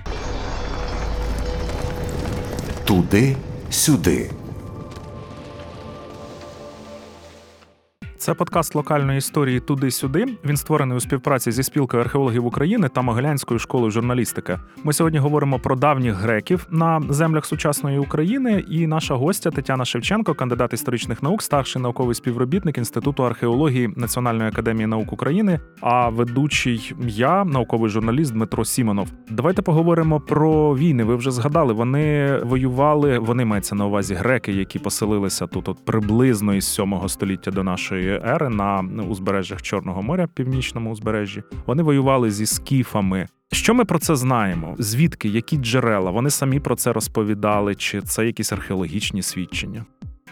Туди 2.92 3.38
Це 8.22 8.34
подкаст 8.34 8.76
локальної 8.76 9.18
історії 9.18 9.60
туди-сюди. 9.60 10.26
Він 10.46 10.58
створений 10.58 10.98
у 10.98 11.00
співпраці 11.00 11.52
зі 11.52 11.64
спілкою 11.64 12.04
археологів 12.04 12.46
України 12.46 12.90
та 12.90 13.02
Могилянською 13.02 13.60
школою 13.60 13.92
журналістики. 13.92 14.60
Ми 14.84 14.94
сьогодні 14.94 15.20
говоримо 15.20 15.60
про 15.60 15.76
давніх 15.76 16.16
греків 16.16 16.68
на 16.70 17.02
землях 17.10 17.46
сучасної 17.46 18.00
України. 18.00 18.66
І 18.70 18.88
наша 18.88 19.16
гостя 19.16 19.52
Тетяна 19.52 19.86
Шевченко, 19.86 20.34
кандидат 20.34 20.74
історичних 20.74 21.24
наук, 21.24 21.44
старший 21.44 21.82
науковий 21.82 22.16
співробітник 22.16 22.78
Інституту 22.78 23.26
археології 23.26 23.94
Національної 23.96 24.50
академії 24.50 24.88
наук 24.88 25.14
України. 25.14 25.60
А 25.82 26.10
ведучий 26.10 26.94
я, 27.08 27.46
науковий 27.46 27.90
журналіст 27.90 28.34
Дмитро 28.34 28.66
Сімонов. 28.66 29.08
Давайте 29.30 29.62
поговоримо 29.62 30.20
про 30.20 30.76
війни. 30.76 31.04
Ви 31.04 31.16
вже 31.16 31.32
згадали, 31.32 31.74
вони 31.74 32.38
воювали. 32.44 33.20
Вони 33.20 33.46
мається 33.46 33.76
на 33.76 33.86
увазі 33.86 34.14
греки, 34.14 34.52
які 34.52 34.80
поселилися 34.80 35.48
тут 35.48 35.70
от 35.70 35.86
приблизно 35.86 36.54
із 36.54 36.66
7 36.66 37.08
століття 37.08 37.52
до 37.52 37.64
нашої 37.64 38.11
ери 38.14 38.50
на 38.50 38.82
узбережжях 39.10 39.62
Чорного 39.62 40.02
моря, 40.02 40.28
північному 40.34 40.92
узбережжі. 40.92 41.44
Вони 41.66 41.84
воювали 41.84 42.32
зі 42.32 42.46
скіфами. 42.46 43.28
Що 43.52 43.74
ми 43.74 43.86
про 43.86 44.00
це 44.00 44.16
знаємо? 44.16 44.76
Звідки 44.80 45.30
які 45.30 45.58
джерела? 45.58 46.12
Вони 46.12 46.30
самі 46.30 46.60
про 46.60 46.76
це 46.76 46.94
розповідали, 46.94 47.76
чи 47.76 48.02
це 48.02 48.26
якісь 48.26 48.52
археологічні 48.52 49.22
свідчення? 49.22 49.86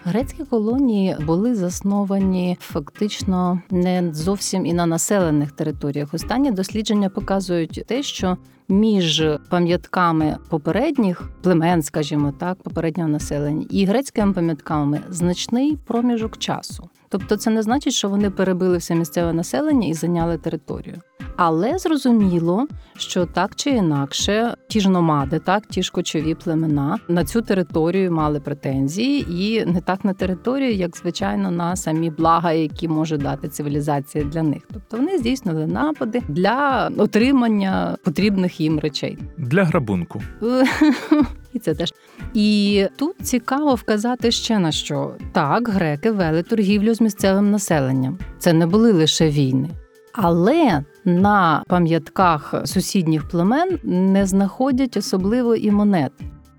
Грецькі 0.03 0.43
колонії 0.43 1.15
були 1.25 1.55
засновані 1.55 2.57
фактично 2.59 3.61
не 3.71 4.13
зовсім 4.13 4.65
і 4.65 4.73
на 4.73 4.85
населених 4.85 5.51
територіях. 5.51 6.13
Останні 6.13 6.51
дослідження 6.51 7.09
показують 7.09 7.83
те, 7.87 8.03
що 8.03 8.37
між 8.69 9.23
пам'ятками 9.49 10.37
попередніх 10.49 11.29
племен, 11.41 11.81
скажімо 11.81 12.33
так, 12.39 12.63
попереднього 12.63 13.09
населення 13.09 13.65
і 13.69 13.85
грецькими 13.85 14.33
пам'ятками 14.33 15.01
значний 15.09 15.77
проміжок 15.87 16.37
часу. 16.37 16.89
Тобто, 17.09 17.37
це 17.37 17.49
не 17.49 17.61
значить, 17.61 17.93
що 17.93 18.09
вони 18.09 18.29
перебили 18.29 18.77
все 18.77 18.95
місцеве 18.95 19.33
населення 19.33 19.87
і 19.87 19.93
зайняли 19.93 20.37
територію. 20.37 20.95
Але 21.41 21.77
зрозуміло, 21.77 22.67
що 22.97 23.25
так 23.25 23.55
чи 23.55 23.69
інакше, 23.69 24.55
ті 24.67 24.79
ж 24.79 24.89
номади, 24.89 25.39
так 25.39 25.65
ті 25.67 25.83
ж 25.83 25.91
кочові 25.91 26.35
племена 26.35 26.97
на 27.07 27.25
цю 27.25 27.41
територію 27.41 28.11
мали 28.11 28.39
претензії, 28.39 29.25
і 29.29 29.65
не 29.65 29.81
так 29.81 30.05
на 30.05 30.13
територію, 30.13 30.73
як 30.73 30.97
звичайно, 30.97 31.51
на 31.51 31.75
самі 31.75 32.09
блага, 32.09 32.51
які 32.51 32.87
може 32.87 33.17
дати 33.17 33.47
цивілізація 33.47 34.23
для 34.23 34.43
них. 34.43 34.67
Тобто 34.73 34.97
вони 34.97 35.17
здійснили 35.17 35.67
напади 35.67 36.21
для 36.27 36.91
отримання 36.97 37.97
потрібних 38.03 38.59
їм 38.59 38.79
речей. 38.79 39.17
Для 39.37 39.63
грабунку. 39.63 40.21
І 41.53 41.59
це 41.59 41.75
теж. 41.75 41.93
І 42.33 42.85
тут 42.95 43.15
цікаво 43.21 43.75
вказати 43.75 44.31
ще 44.31 44.59
на 44.59 44.71
що 44.71 45.11
так, 45.31 45.69
греки 45.69 46.11
вели 46.11 46.43
торгівлю 46.43 46.93
з 46.93 47.01
місцевим 47.01 47.51
населенням. 47.51 48.17
Це 48.39 48.53
не 48.53 48.67
були 48.67 48.91
лише 48.91 49.29
війни. 49.29 49.69
Але 50.13 50.83
на 51.05 51.63
пам'ятках 51.67 52.53
сусідніх 52.65 53.27
племен 53.27 53.79
не 53.83 54.25
знаходять 54.25 54.97
особливо 54.97 55.55
і 55.55 55.71
монет. 55.71 56.11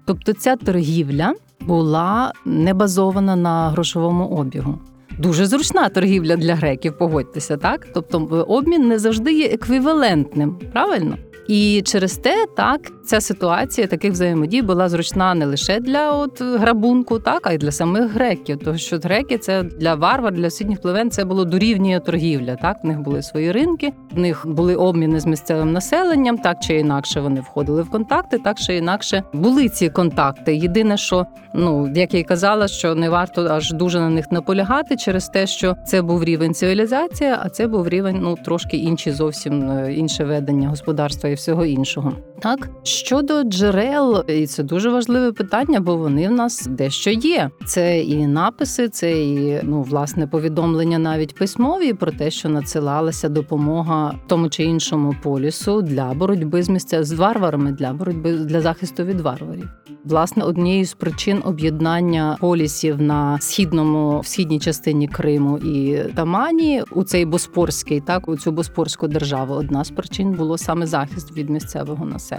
Тобто 0.07 0.33
ця 0.33 0.57
торгівля 0.57 1.35
була 1.61 2.33
не 2.45 2.75
базована 2.75 3.37
на 3.37 3.71
грошовому 3.71 4.27
обігу. 4.27 4.79
Дуже 5.19 5.47
зручна 5.47 5.89
торгівля 5.89 6.37
для 6.37 6.55
греків, 6.55 6.99
погодьтеся, 6.99 7.57
так? 7.57 7.87
Тобто 7.95 8.19
обмін 8.49 8.89
не 8.89 8.99
завжди 8.99 9.33
є 9.33 9.47
еквівалентним, 9.47 10.59
правильно? 10.73 11.17
І 11.51 11.83
через 11.85 12.17
те 12.17 12.47
так 12.57 12.81
ця 13.05 13.21
ситуація 13.21 13.87
таких 13.87 14.13
взаємодій 14.13 14.63
була 14.63 14.89
зручна 14.89 15.35
не 15.35 15.47
лише 15.47 15.81
для 15.81 16.13
от 16.13 16.43
грабунку, 16.43 17.19
так 17.19 17.47
а 17.47 17.53
й 17.53 17.59
для 17.59 17.73
самих 17.73 18.13
греків. 18.13 18.59
Тому 18.65 18.79
що 18.79 18.99
греки 18.99 19.39
це 19.39 19.63
для 19.63 19.95
варвар, 19.95 20.35
для 20.35 20.51
сусідніх 20.51 20.81
племен 20.81 21.11
це 21.11 21.25
було 21.25 21.45
дорівнює 21.45 22.01
торгівля. 22.01 22.57
Так, 22.57 22.77
в 22.85 22.87
них 22.87 23.01
були 23.01 23.23
свої 23.23 23.53
ринки, 23.53 23.93
в 24.11 24.19
них 24.19 24.47
були 24.47 24.77
обміни 24.77 25.21
з 25.21 25.27
місцевим 25.27 25.73
населенням, 25.73 26.39
так 26.39 26.57
чи 26.61 26.75
інакше 26.75 27.21
вони 27.21 27.41
входили 27.41 27.83
в 27.83 27.91
контакти, 27.91 28.39
так 28.39 28.59
чи 28.59 28.77
інакше 28.77 29.23
були 29.33 29.69
ці 29.69 29.89
контакти. 29.89 30.57
Єдине, 30.57 30.97
що 30.97 31.27
ну 31.55 31.93
як 31.95 32.15
я 32.15 32.21
й 32.21 32.25
казала, 32.25 32.69
що 32.69 32.95
не 32.95 33.11
варто 33.11 33.47
аж 33.47 33.73
дуже 33.73 34.01
на 34.01 34.11
них 34.11 34.33
наполягати 34.33 34.97
через 34.97 35.29
те, 35.29 35.47
що 35.47 35.77
це 35.87 36.03
був 36.03 36.25
рівень 36.25 36.55
цивілізації, 36.55 37.31
а 37.31 37.49
це 37.49 37.67
був 37.67 37.89
рівень 37.89 38.19
ну 38.23 38.37
трошки 38.45 38.77
інший, 38.77 39.13
зовсім 39.13 39.71
е, 39.71 39.95
інше 39.95 40.25
ведення 40.25 40.69
господарства 40.69 41.29
і 41.29 41.40
всього 41.41 41.65
іншого. 41.65 42.13
Так 42.43 42.69
щодо 42.83 43.43
джерел, 43.43 44.25
і 44.29 44.47
це 44.47 44.63
дуже 44.63 44.91
важливе 44.91 45.33
питання, 45.33 45.81
бо 45.81 45.97
вони 45.97 46.29
в 46.29 46.33
нас 46.33 46.67
дещо 46.67 47.11
є. 47.11 47.51
Це 47.67 48.01
і 48.01 48.27
написи, 48.27 48.89
це 48.89 49.23
і 49.23 49.61
ну 49.63 49.83
власне 49.83 50.27
повідомлення 50.27 50.99
навіть 50.99 51.35
письмові 51.35 51.93
про 51.93 52.13
те, 52.13 52.31
що 52.31 52.49
надсилалася 52.49 53.29
допомога 53.29 54.15
тому 54.27 54.49
чи 54.49 54.65
іншому 54.65 55.15
полісу 55.23 55.83
для 55.83 56.15
боротьби 56.15 56.63
з 56.63 56.69
місця 56.69 57.05
з 57.05 57.13
варварами, 57.13 57.73
для 57.73 57.93
боротьби 57.93 58.33
для 58.33 58.61
захисту 58.61 59.05
від 59.05 59.21
варварів. 59.21 59.69
Власне, 60.05 60.45
однією 60.45 60.85
з 60.85 60.95
причин 60.95 61.43
об'єднання 61.45 62.37
полісів 62.41 63.03
на 63.03 63.39
східному 63.41 64.21
в 64.21 64.27
східній 64.27 64.59
частині 64.59 65.09
Криму 65.09 65.59
і 65.59 65.99
Тамані 66.15 66.83
у 66.93 67.05
цей 67.05 67.25
боспорський, 67.25 68.01
так 68.01 68.29
у 68.29 68.37
цю 68.37 68.53
боспорську 68.53 69.09
державу. 69.09 69.55
Одна 69.55 69.85
з 69.85 69.91
причин 69.91 70.33
було 70.33 70.59
саме 70.59 70.87
захист 70.87 71.37
від 71.37 71.51
місцевого 71.51 72.05
населення. 72.07 72.30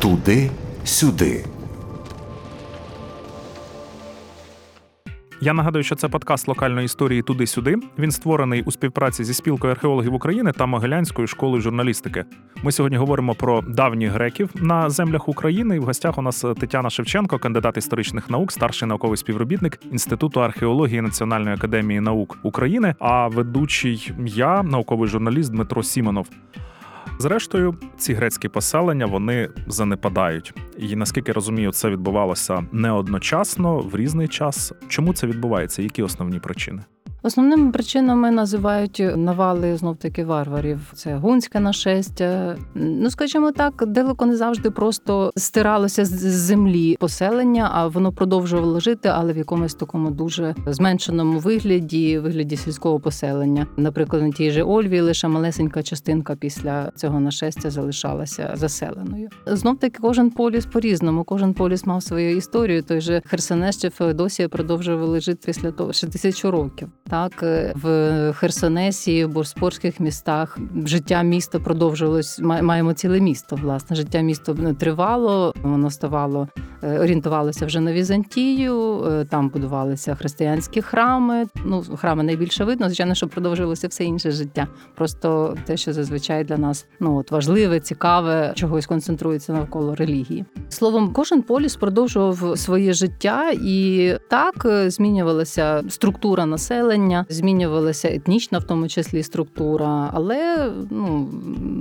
Туди 0.00 0.50
сюди. 0.84 1.44
Я 5.40 5.52
нагадую, 5.52 5.84
що 5.84 5.94
це 5.94 6.08
подкаст 6.08 6.48
локальної 6.48 6.84
історії 6.84 7.22
туди-сюди. 7.22 7.76
Він 7.98 8.10
створений 8.10 8.62
у 8.62 8.70
співпраці 8.70 9.24
зі 9.24 9.34
спілкою 9.34 9.72
археологів 9.72 10.14
України 10.14 10.52
та 10.52 10.66
Могилянською 10.66 11.26
школою 11.28 11.62
журналістики. 11.62 12.24
Ми 12.62 12.72
сьогодні 12.72 12.98
говоримо 12.98 13.34
про 13.34 13.62
давніх 13.62 14.12
греків 14.12 14.50
на 14.54 14.90
землях 14.90 15.28
України. 15.28 15.78
В 15.78 15.82
гостях 15.82 16.18
у 16.18 16.22
нас 16.22 16.44
Тетяна 16.60 16.90
Шевченко, 16.90 17.38
кандидат 17.38 17.76
історичних 17.76 18.30
наук, 18.30 18.52
старший 18.52 18.88
науковий 18.88 19.16
співробітник 19.16 19.80
Інституту 19.92 20.42
археології 20.42 21.00
Національної 21.00 21.54
академії 21.56 22.00
наук 22.00 22.38
України. 22.42 22.94
А 22.98 23.28
ведучий 23.28 24.12
я, 24.26 24.62
науковий 24.62 25.08
журналіст 25.08 25.52
Дмитро 25.52 25.82
Сімонов. 25.82 26.28
Зрештою, 27.20 27.74
ці 27.96 28.14
грецькі 28.14 28.48
поселення 28.48 29.06
вони 29.06 29.48
занепадають. 29.66 30.54
І 30.78 30.96
наскільки 30.96 31.32
розумію, 31.32 31.72
це 31.72 31.90
відбувалося 31.90 32.66
не 32.72 32.90
одночасно 32.90 33.78
в 33.78 33.96
різний 33.96 34.28
час. 34.28 34.72
Чому 34.88 35.14
це 35.14 35.26
відбувається? 35.26 35.82
Які 35.82 36.02
основні 36.02 36.40
причини? 36.40 36.82
Основними 37.22 37.72
причинами 37.72 38.30
називають 38.30 39.02
навали 39.16 39.76
знов 39.76 39.96
таки 39.96 40.24
варварів. 40.24 40.92
Це 40.94 41.16
гунське 41.16 41.60
нашестя. 41.60 42.56
Ну 42.74 43.10
скажімо 43.10 43.52
так, 43.52 43.84
далеко 43.86 44.26
не 44.26 44.36
завжди 44.36 44.70
просто 44.70 45.32
стиралося 45.36 46.04
з 46.04 46.10
землі 46.20 46.96
поселення, 47.00 47.70
а 47.72 47.86
воно 47.86 48.12
продовжувало 48.12 48.80
жити, 48.80 49.08
але 49.08 49.32
в 49.32 49.36
якомусь 49.36 49.74
такому 49.74 50.10
дуже 50.10 50.54
зменшеному 50.66 51.38
вигляді, 51.38 52.18
вигляді 52.18 52.56
сільського 52.56 53.00
поселення. 53.00 53.66
Наприклад, 53.76 54.22
на 54.22 54.30
тій 54.30 54.50
же 54.50 54.62
Ольві 54.62 55.00
лише 55.00 55.28
малесенька 55.28 55.82
частинка 55.82 56.36
після 56.36 56.92
цього 56.94 57.20
нашестя 57.20 57.70
залишалася 57.70 58.52
заселеною. 58.54 59.28
Знов 59.46 59.78
таки, 59.78 59.98
кожен 60.00 60.30
поліс 60.30 60.66
по 60.66 60.80
різному. 60.80 61.24
Кожен 61.24 61.54
поліс 61.54 61.86
мав 61.86 62.02
свою 62.02 62.36
історію. 62.36 62.82
Той 62.82 63.00
же 63.00 63.22
Херсонес 63.26 63.78
чи 63.78 63.90
Феодосія 63.90 64.48
продовжували 64.48 65.20
жити 65.20 65.40
після 65.46 65.72
того 65.72 65.92
ще 65.92 66.06
тисячу 66.06 66.50
років. 66.50 66.88
Так, 67.10 67.42
е, 67.42 67.72
в 67.74 68.32
Херсонесі, 68.32 69.24
в 69.24 69.28
Борспорських 69.28 70.00
містах 70.00 70.58
життя 70.84 71.22
міста 71.22 71.58
продовжилось. 71.58 72.40
Маємо 72.40 72.92
ціле 72.92 73.20
місто. 73.20 73.56
Власне, 73.56 73.96
життя 73.96 74.20
міста 74.20 74.54
тривало, 74.78 75.54
воно 75.62 75.90
ставало 75.90 76.48
орієнтувалося 76.82 77.66
вже 77.66 77.80
на 77.80 77.92
Візантію. 77.92 79.04
е, 79.04 79.24
Там 79.24 79.48
будувалися 79.48 80.14
християнські 80.14 80.82
храми. 80.82 81.46
Ну, 81.64 81.84
храми 81.96 82.22
найбільше 82.22 82.64
видно. 82.64 82.86
Звичайно, 82.86 83.14
що 83.14 83.28
продовжилося 83.28 83.88
все 83.88 84.04
інше 84.04 84.30
життя. 84.30 84.66
Просто 84.94 85.56
те, 85.64 85.76
що 85.76 85.92
зазвичай 85.92 86.44
для 86.44 86.56
нас 86.56 86.86
ну 87.00 87.16
от 87.16 87.30
важливе, 87.30 87.80
цікаве, 87.80 88.52
чогось 88.54 88.86
концентрується 88.86 89.52
навколо 89.52 89.94
релігії. 89.94 90.44
Словом, 90.68 91.12
кожен 91.12 91.42
поліс 91.42 91.76
продовжував 91.76 92.58
своє 92.58 92.92
життя, 92.92 93.50
і 93.62 94.12
так 94.30 94.54
е, 94.64 94.90
змінювалася 94.90 95.82
структура 95.88 96.46
населення, 96.46 97.26
змінювалася 97.28 98.08
етнічна, 98.08 98.58
в 98.58 98.64
тому 98.64 98.88
числі 98.88 99.22
структура, 99.22 100.10
але 100.14 100.70
ну 100.90 101.28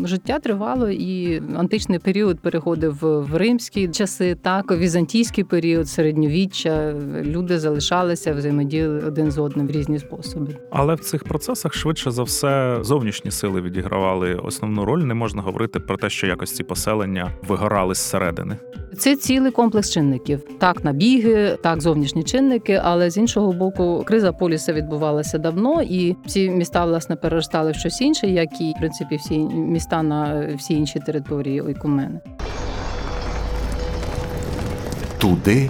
життя 0.04 0.40
тривало, 0.40 0.90
і 0.90 1.42
античний 1.58 2.00
період 2.00 2.40
переходив 2.40 2.98
в 3.02 3.36
римські 3.38 3.88
часи, 3.88 4.36
так 4.42 4.72
візантійський 4.88 5.44
період, 5.44 5.90
середньовіччя. 5.90 6.94
Люди 7.24 7.60
залишалися 7.60 8.34
взаємодіяли 8.34 9.00
один 9.00 9.32
з 9.32 9.38
одним 9.38 9.68
в 9.68 9.72
різні 9.72 10.00
способи. 10.00 10.56
Але 10.72 10.96
в 10.96 11.00
цих 11.00 11.24
процесах 11.24 11.74
швидше 11.74 12.12
за 12.12 12.24
все 12.24 12.78
зовнішні 12.82 13.32
сили 13.32 13.62
відігравали 13.62 14.36
основну 14.36 14.86
роль. 14.86 15.00
Не 15.00 15.14
можна 15.14 15.42
говорити 15.42 15.80
про 15.80 15.98
те, 15.98 16.10
що 16.10 16.28
якось 16.28 16.52
ці 16.52 16.64
поселення 16.64 17.32
вигорали 17.48 17.96
зсередини. 17.96 18.58
Це 18.98 19.16
цілий 19.16 19.52
комплекс 19.52 19.92
чинників. 19.92 20.44
Так, 20.60 20.84
набіги, 20.84 21.58
так, 21.64 21.82
зовнішні 21.82 22.24
чинники, 22.24 22.82
але 22.84 23.10
з 23.10 23.18
іншого 23.18 23.54
боку, 23.54 24.04
криза 24.08 24.32
поліса 24.32 24.74
відбувалася 24.74 25.38
давно, 25.38 25.82
і 25.82 26.16
ці 26.28 26.50
міста 26.50 26.86
власне 26.86 27.16
переростали 27.16 27.72
в 27.72 27.76
щось 27.76 28.02
інше, 28.02 28.28
як 28.28 28.62
і 28.62 28.74
в 28.78 28.80
принципі 28.80 29.16
всі 29.16 29.38
міста 29.38 30.04
на 30.04 30.48
всі 30.58 30.74
інші 30.74 31.00
території 31.00 31.62
Ойкумени. 31.62 32.20
Туди 35.28 35.70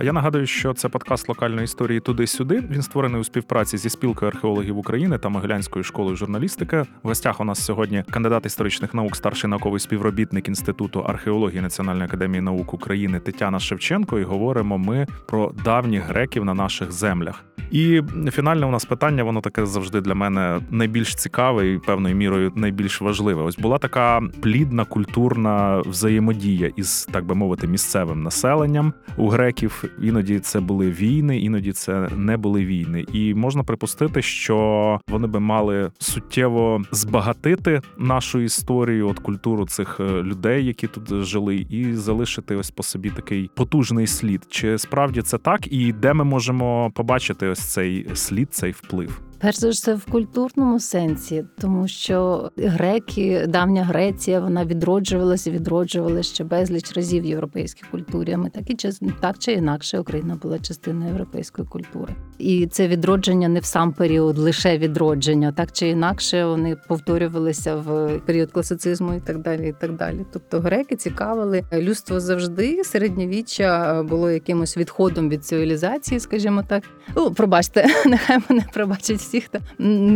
я 0.00 0.12
нагадую, 0.12 0.46
що 0.46 0.74
це 0.74 0.88
подкаст 0.88 1.28
локальної 1.28 1.64
історії 1.64 2.00
туди-сюди. 2.00 2.64
Він 2.70 2.82
створений 2.82 3.20
у 3.20 3.24
співпраці 3.24 3.78
зі 3.78 3.88
спілкою 3.88 4.30
археологів 4.30 4.78
України 4.78 5.18
та 5.18 5.28
Могилянською 5.28 5.82
школою 5.82 6.16
журналістики. 6.16 6.76
В 7.02 7.08
гостях 7.08 7.40
у 7.40 7.44
нас 7.44 7.64
сьогодні 7.64 8.04
кандидат 8.10 8.46
історичних 8.46 8.94
наук, 8.94 9.16
старший 9.16 9.50
науковий 9.50 9.80
співробітник 9.80 10.48
Інституту 10.48 11.00
археології 11.00 11.60
Національної 11.60 12.04
академії 12.04 12.40
наук 12.40 12.74
України 12.74 13.20
Тетяна 13.20 13.60
Шевченко. 13.60 14.18
І 14.18 14.22
говоримо 14.22 14.78
ми 14.78 15.06
про 15.26 15.52
давніх 15.64 16.02
греків 16.02 16.44
на 16.44 16.54
наших 16.54 16.92
землях. 16.92 17.44
І 17.70 18.02
фінальне 18.30 18.66
у 18.66 18.70
нас 18.70 18.84
питання, 18.84 19.24
воно 19.24 19.40
таке 19.40 19.66
завжди 19.66 20.00
для 20.00 20.14
мене 20.14 20.60
найбільш 20.70 21.14
цікаве 21.14 21.72
і 21.72 21.78
певною 21.78 22.16
мірою 22.16 22.52
найбільш 22.54 23.00
важливе. 23.00 23.42
Ось 23.42 23.58
була 23.58 23.78
така 23.78 24.22
плідна 24.42 24.84
культурна 24.84 25.82
взаємодія 25.86 26.72
із, 26.76 27.08
так 27.12 27.24
би 27.24 27.34
мовити, 27.34 27.66
місцевим 27.66 28.22
населенням 28.22 28.92
у 29.16 29.28
греків. 29.28 29.84
Іноді 30.02 30.38
це 30.38 30.60
були 30.60 30.90
війни, 30.90 31.38
іноді 31.38 31.72
це 31.72 32.08
не 32.16 32.36
були 32.36 32.66
війни. 32.66 33.04
І 33.12 33.34
можна 33.34 33.64
припустити, 33.64 34.22
що 34.22 35.00
вони 35.08 35.26
би 35.26 35.40
мали 35.40 35.90
суттєво 35.98 36.82
збагатити 36.92 37.80
нашу 37.98 38.40
історію, 38.40 39.08
от 39.08 39.18
культуру 39.18 39.66
цих 39.66 40.00
е, 40.00 40.22
людей, 40.22 40.66
які 40.66 40.86
тут 40.86 41.24
жили, 41.24 41.66
і 41.70 41.94
залишити 41.94 42.56
ось 42.56 42.70
по 42.70 42.82
собі 42.82 43.10
такий 43.10 43.50
потужний 43.54 44.06
слід. 44.06 44.42
Чи 44.48 44.78
справді 44.78 45.22
це 45.22 45.38
так? 45.38 45.72
І 45.72 45.92
де 45.92 46.12
ми 46.12 46.24
можемо 46.24 46.90
побачити 46.94 47.48
ось 47.48 47.60
цей 47.60 48.06
слід, 48.14 48.54
цей 48.54 48.70
вплив? 48.70 49.20
Перш 49.38 49.58
за 49.58 49.68
все 49.68 49.94
в 49.94 50.04
культурному 50.04 50.80
сенсі, 50.80 51.44
тому 51.58 51.88
що 51.88 52.50
греки, 52.56 53.46
давня 53.48 53.84
Греція, 53.84 54.40
вона 54.40 54.64
відроджувалася, 54.64 55.50
відроджувалася 55.50 56.34
ще 56.34 56.44
безліч 56.44 56.92
разів 56.96 57.22
в 57.22 57.26
європейській 57.26 57.82
культурі. 57.90 58.32
А 58.32 58.38
Ми 58.38 58.50
так 58.50 58.70
і 58.70 58.76
так 59.20 59.38
чи 59.38 59.52
інакше 59.52 59.98
Україна 59.98 60.38
була 60.42 60.58
частиною 60.58 61.08
європейської 61.08 61.68
культури. 61.68 62.14
І 62.38 62.66
це 62.66 62.88
відродження 62.88 63.48
не 63.48 63.60
в 63.60 63.64
сам 63.64 63.92
період, 63.92 64.38
лише 64.38 64.78
відродження, 64.78 65.52
так 65.52 65.72
чи 65.72 65.88
інакше 65.88 66.46
вони 66.46 66.76
повторювалися 66.88 67.76
в 67.76 68.18
період 68.26 68.52
класицизму 68.52 69.14
і 69.14 69.20
так 69.20 69.42
далі. 69.42 69.68
І 69.68 69.74
так 69.80 69.96
далі. 69.96 70.26
Тобто 70.32 70.60
греки 70.60 70.96
цікавили 70.96 71.64
людство 71.72 72.20
завжди. 72.20 72.84
Середньовіччя 72.84 74.02
було 74.02 74.30
якимось 74.30 74.76
відходом 74.76 75.28
від 75.28 75.44
цивілізації, 75.44 76.20
скажімо 76.20 76.64
так. 76.68 76.84
Ну, 77.16 77.30
пробачте, 77.30 77.86
нехай 78.06 78.38
мене 78.48 78.64
пробачать 78.72 79.25
всі, 79.26 79.40
хто 79.40 79.58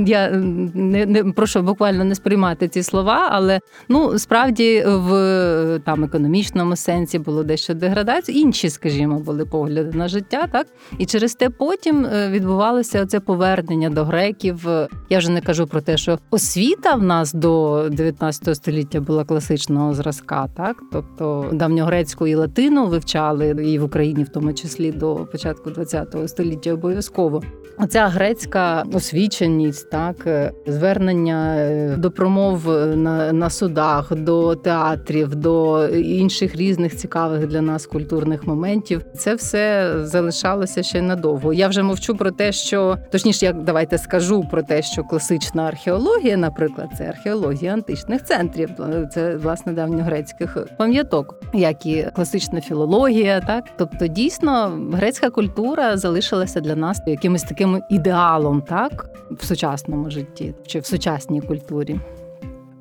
я 0.06 0.30
не, 0.74 1.06
не 1.06 1.24
прошу 1.24 1.62
буквально 1.62 2.04
не 2.04 2.14
сприймати 2.14 2.68
ці 2.68 2.82
слова, 2.82 3.28
але 3.30 3.60
ну 3.88 4.18
справді 4.18 4.84
в 4.86 5.80
там 5.84 6.04
економічному 6.04 6.76
сенсі 6.76 7.18
було 7.18 7.42
дещо 7.42 7.74
деградація. 7.74 8.40
Інші, 8.40 8.70
скажімо, 8.70 9.18
були 9.18 9.46
погляди 9.46 9.98
на 9.98 10.08
життя, 10.08 10.48
так 10.52 10.66
і 10.98 11.06
через 11.06 11.34
те 11.34 11.50
потім 11.50 12.06
е, 12.06 12.30
відбувалося 12.30 13.06
це 13.06 13.20
повернення 13.20 13.90
до 13.90 14.04
греків. 14.04 14.68
Я 15.10 15.18
вже 15.18 15.30
не 15.30 15.40
кажу 15.40 15.66
про 15.66 15.80
те, 15.80 15.96
що 15.96 16.18
освіта 16.30 16.94
в 16.94 17.02
нас 17.02 17.32
до 17.32 17.86
19 17.90 18.56
століття 18.56 19.00
була 19.00 19.24
класичного 19.24 19.94
зразка, 19.94 20.48
так 20.56 20.76
тобто 20.92 21.50
давньогрецьку 21.52 22.26
і 22.26 22.34
латину 22.34 22.86
вивчали 22.86 23.48
і 23.48 23.78
в 23.78 23.84
Україні, 23.84 24.24
в 24.24 24.28
тому 24.28 24.52
числі 24.52 24.92
до 24.92 25.14
початку 25.14 25.70
20 25.70 26.16
століття 26.26 26.74
обов'язково. 26.74 27.42
Оця 27.78 28.08
грецька 28.08 28.84
освіченість, 29.00 29.90
так 29.90 30.26
е, 30.26 30.52
звернення 30.66 31.56
е, 31.56 31.96
до 31.98 32.10
промов 32.10 32.70
е, 32.70 32.96
на, 32.96 33.32
на 33.32 33.50
судах, 33.50 34.14
до 34.14 34.54
театрів, 34.54 35.34
до 35.34 35.88
інших 35.88 36.56
різних 36.56 36.96
цікавих 36.96 37.46
для 37.46 37.60
нас 37.60 37.86
культурних 37.86 38.46
моментів. 38.46 39.02
Це 39.16 39.34
все 39.34 39.94
залишалося 40.02 40.82
ще 40.82 41.02
надовго. 41.02 41.52
Я 41.52 41.68
вже 41.68 41.82
мовчу 41.82 42.16
про 42.16 42.30
те, 42.30 42.52
що 42.52 42.96
точніше, 43.10 43.46
як 43.46 43.62
давайте 43.62 43.98
скажу 43.98 44.44
про 44.50 44.62
те, 44.62 44.82
що 44.82 45.04
класична 45.04 45.62
археологія, 45.62 46.36
наприклад, 46.36 46.88
це 46.98 47.04
археологія 47.04 47.72
античних 47.72 48.24
центрів, 48.24 48.70
це 49.14 49.36
власне 49.36 49.72
давньогрецьких 49.72 50.56
пам'яток, 50.78 51.34
як 51.54 51.86
і 51.86 52.06
класична 52.14 52.60
філологія, 52.60 53.40
так 53.40 53.64
тобто 53.78 54.06
дійсно 54.06 54.78
грецька 54.92 55.30
культура 55.30 55.96
залишилася 55.96 56.60
для 56.60 56.76
нас 56.76 57.02
якимось 57.06 57.42
таким 57.42 57.82
ідеалом, 57.90 58.62
так 58.90 59.06
в 59.30 59.44
сучасному 59.44 60.10
житті 60.10 60.54
чи 60.66 60.78
в 60.80 60.86
сучасній 60.86 61.40
культурі. 61.40 62.00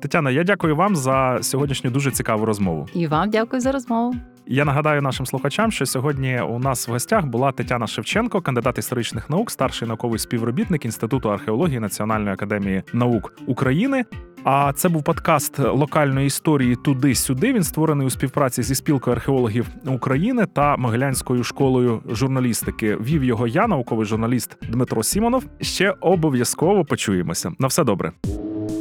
Тетяна, 0.00 0.30
я 0.30 0.44
дякую 0.44 0.76
вам 0.76 0.96
за 0.96 1.38
сьогоднішню 1.42 1.90
дуже 1.90 2.10
цікаву 2.10 2.44
розмову. 2.44 2.86
І 2.94 3.06
вам 3.06 3.30
дякую 3.30 3.60
за 3.60 3.72
розмову. 3.72 4.14
Я 4.46 4.64
нагадаю 4.64 5.02
нашим 5.02 5.26
слухачам, 5.26 5.72
що 5.72 5.86
сьогодні 5.86 6.40
у 6.40 6.58
нас 6.58 6.88
в 6.88 6.90
гостях 6.90 7.26
була 7.26 7.52
Тетяна 7.52 7.86
Шевченко, 7.86 8.40
кандидат 8.40 8.78
історичних 8.78 9.30
наук, 9.30 9.50
старший 9.50 9.88
науковий 9.88 10.18
співробітник 10.18 10.84
Інституту 10.84 11.30
археології 11.32 11.80
Національної 11.80 12.34
академії 12.34 12.82
наук 12.92 13.32
України. 13.46 14.04
А 14.44 14.72
це 14.72 14.88
був 14.88 15.02
подкаст 15.02 15.58
локальної 15.58 16.26
історії 16.26 16.76
туди-сюди. 16.76 17.52
Він 17.52 17.62
створений 17.62 18.06
у 18.06 18.10
співпраці 18.10 18.62
зі 18.62 18.74
спілкою 18.74 19.16
археологів 19.16 19.66
України 19.86 20.46
та 20.52 20.76
Могилянською 20.76 21.44
школою 21.44 22.00
журналістики. 22.10 22.96
Вів 22.96 23.24
його 23.24 23.46
я, 23.46 23.66
науковий 23.66 24.06
журналіст 24.06 24.56
Дмитро 24.68 25.02
Сімонов. 25.02 25.44
Ще 25.60 25.94
обов'язково 26.00 26.84
почуємося. 26.84 27.52
На 27.58 27.66
все 27.66 27.84
добре. 27.84 28.12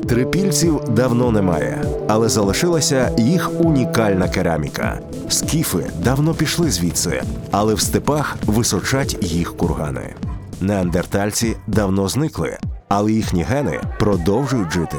Трипільців 0.10 0.80
давно 0.90 1.32
немає, 1.32 1.84
але 2.08 2.30
залишилася 2.30 3.16
їх 3.18 3.62
унікальна 3.62 4.30
кераміка. 4.30 5.00
Скіфи 5.30 5.92
давно 6.04 6.34
пішли 6.34 6.70
звідси, 6.72 7.24
але 7.52 7.74
в 7.74 7.80
степах 7.80 8.38
височать 8.46 9.18
їх 9.22 9.58
кургани. 9.58 10.16
Неандертальці 10.62 11.56
давно 11.68 12.08
зникли, 12.08 12.58
але 12.90 13.12
їхні 13.12 13.44
гени 13.44 13.82
продовжують 14.00 14.72
жити. 14.74 14.98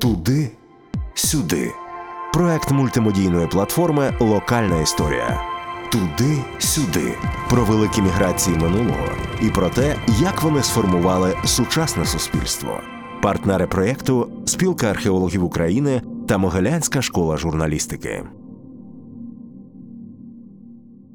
Туди, 0.00 0.50
сюди. 1.14 1.72
Проект 2.32 2.70
мультимедійної 2.70 3.46
платформи 3.46 4.14
Локальна 4.20 4.80
історія. 4.80 5.40
Туди, 5.92 6.38
сюди. 6.58 7.14
Про 7.50 7.64
великі 7.64 8.02
міграції 8.02 8.56
минулого 8.56 9.08
і 9.42 9.50
про 9.50 9.68
те, 9.68 9.96
як 10.20 10.42
вони 10.42 10.62
сформували 10.62 11.36
сучасне 11.44 12.04
суспільство. 12.04 12.80
Партнери 13.22 13.66
проєкту 13.66 14.30
Спілка 14.46 14.86
археологів 14.90 15.44
України 15.44 16.02
та 16.28 16.38
Могилянська 16.38 17.02
школа 17.02 17.36
журналістики. 17.36 18.24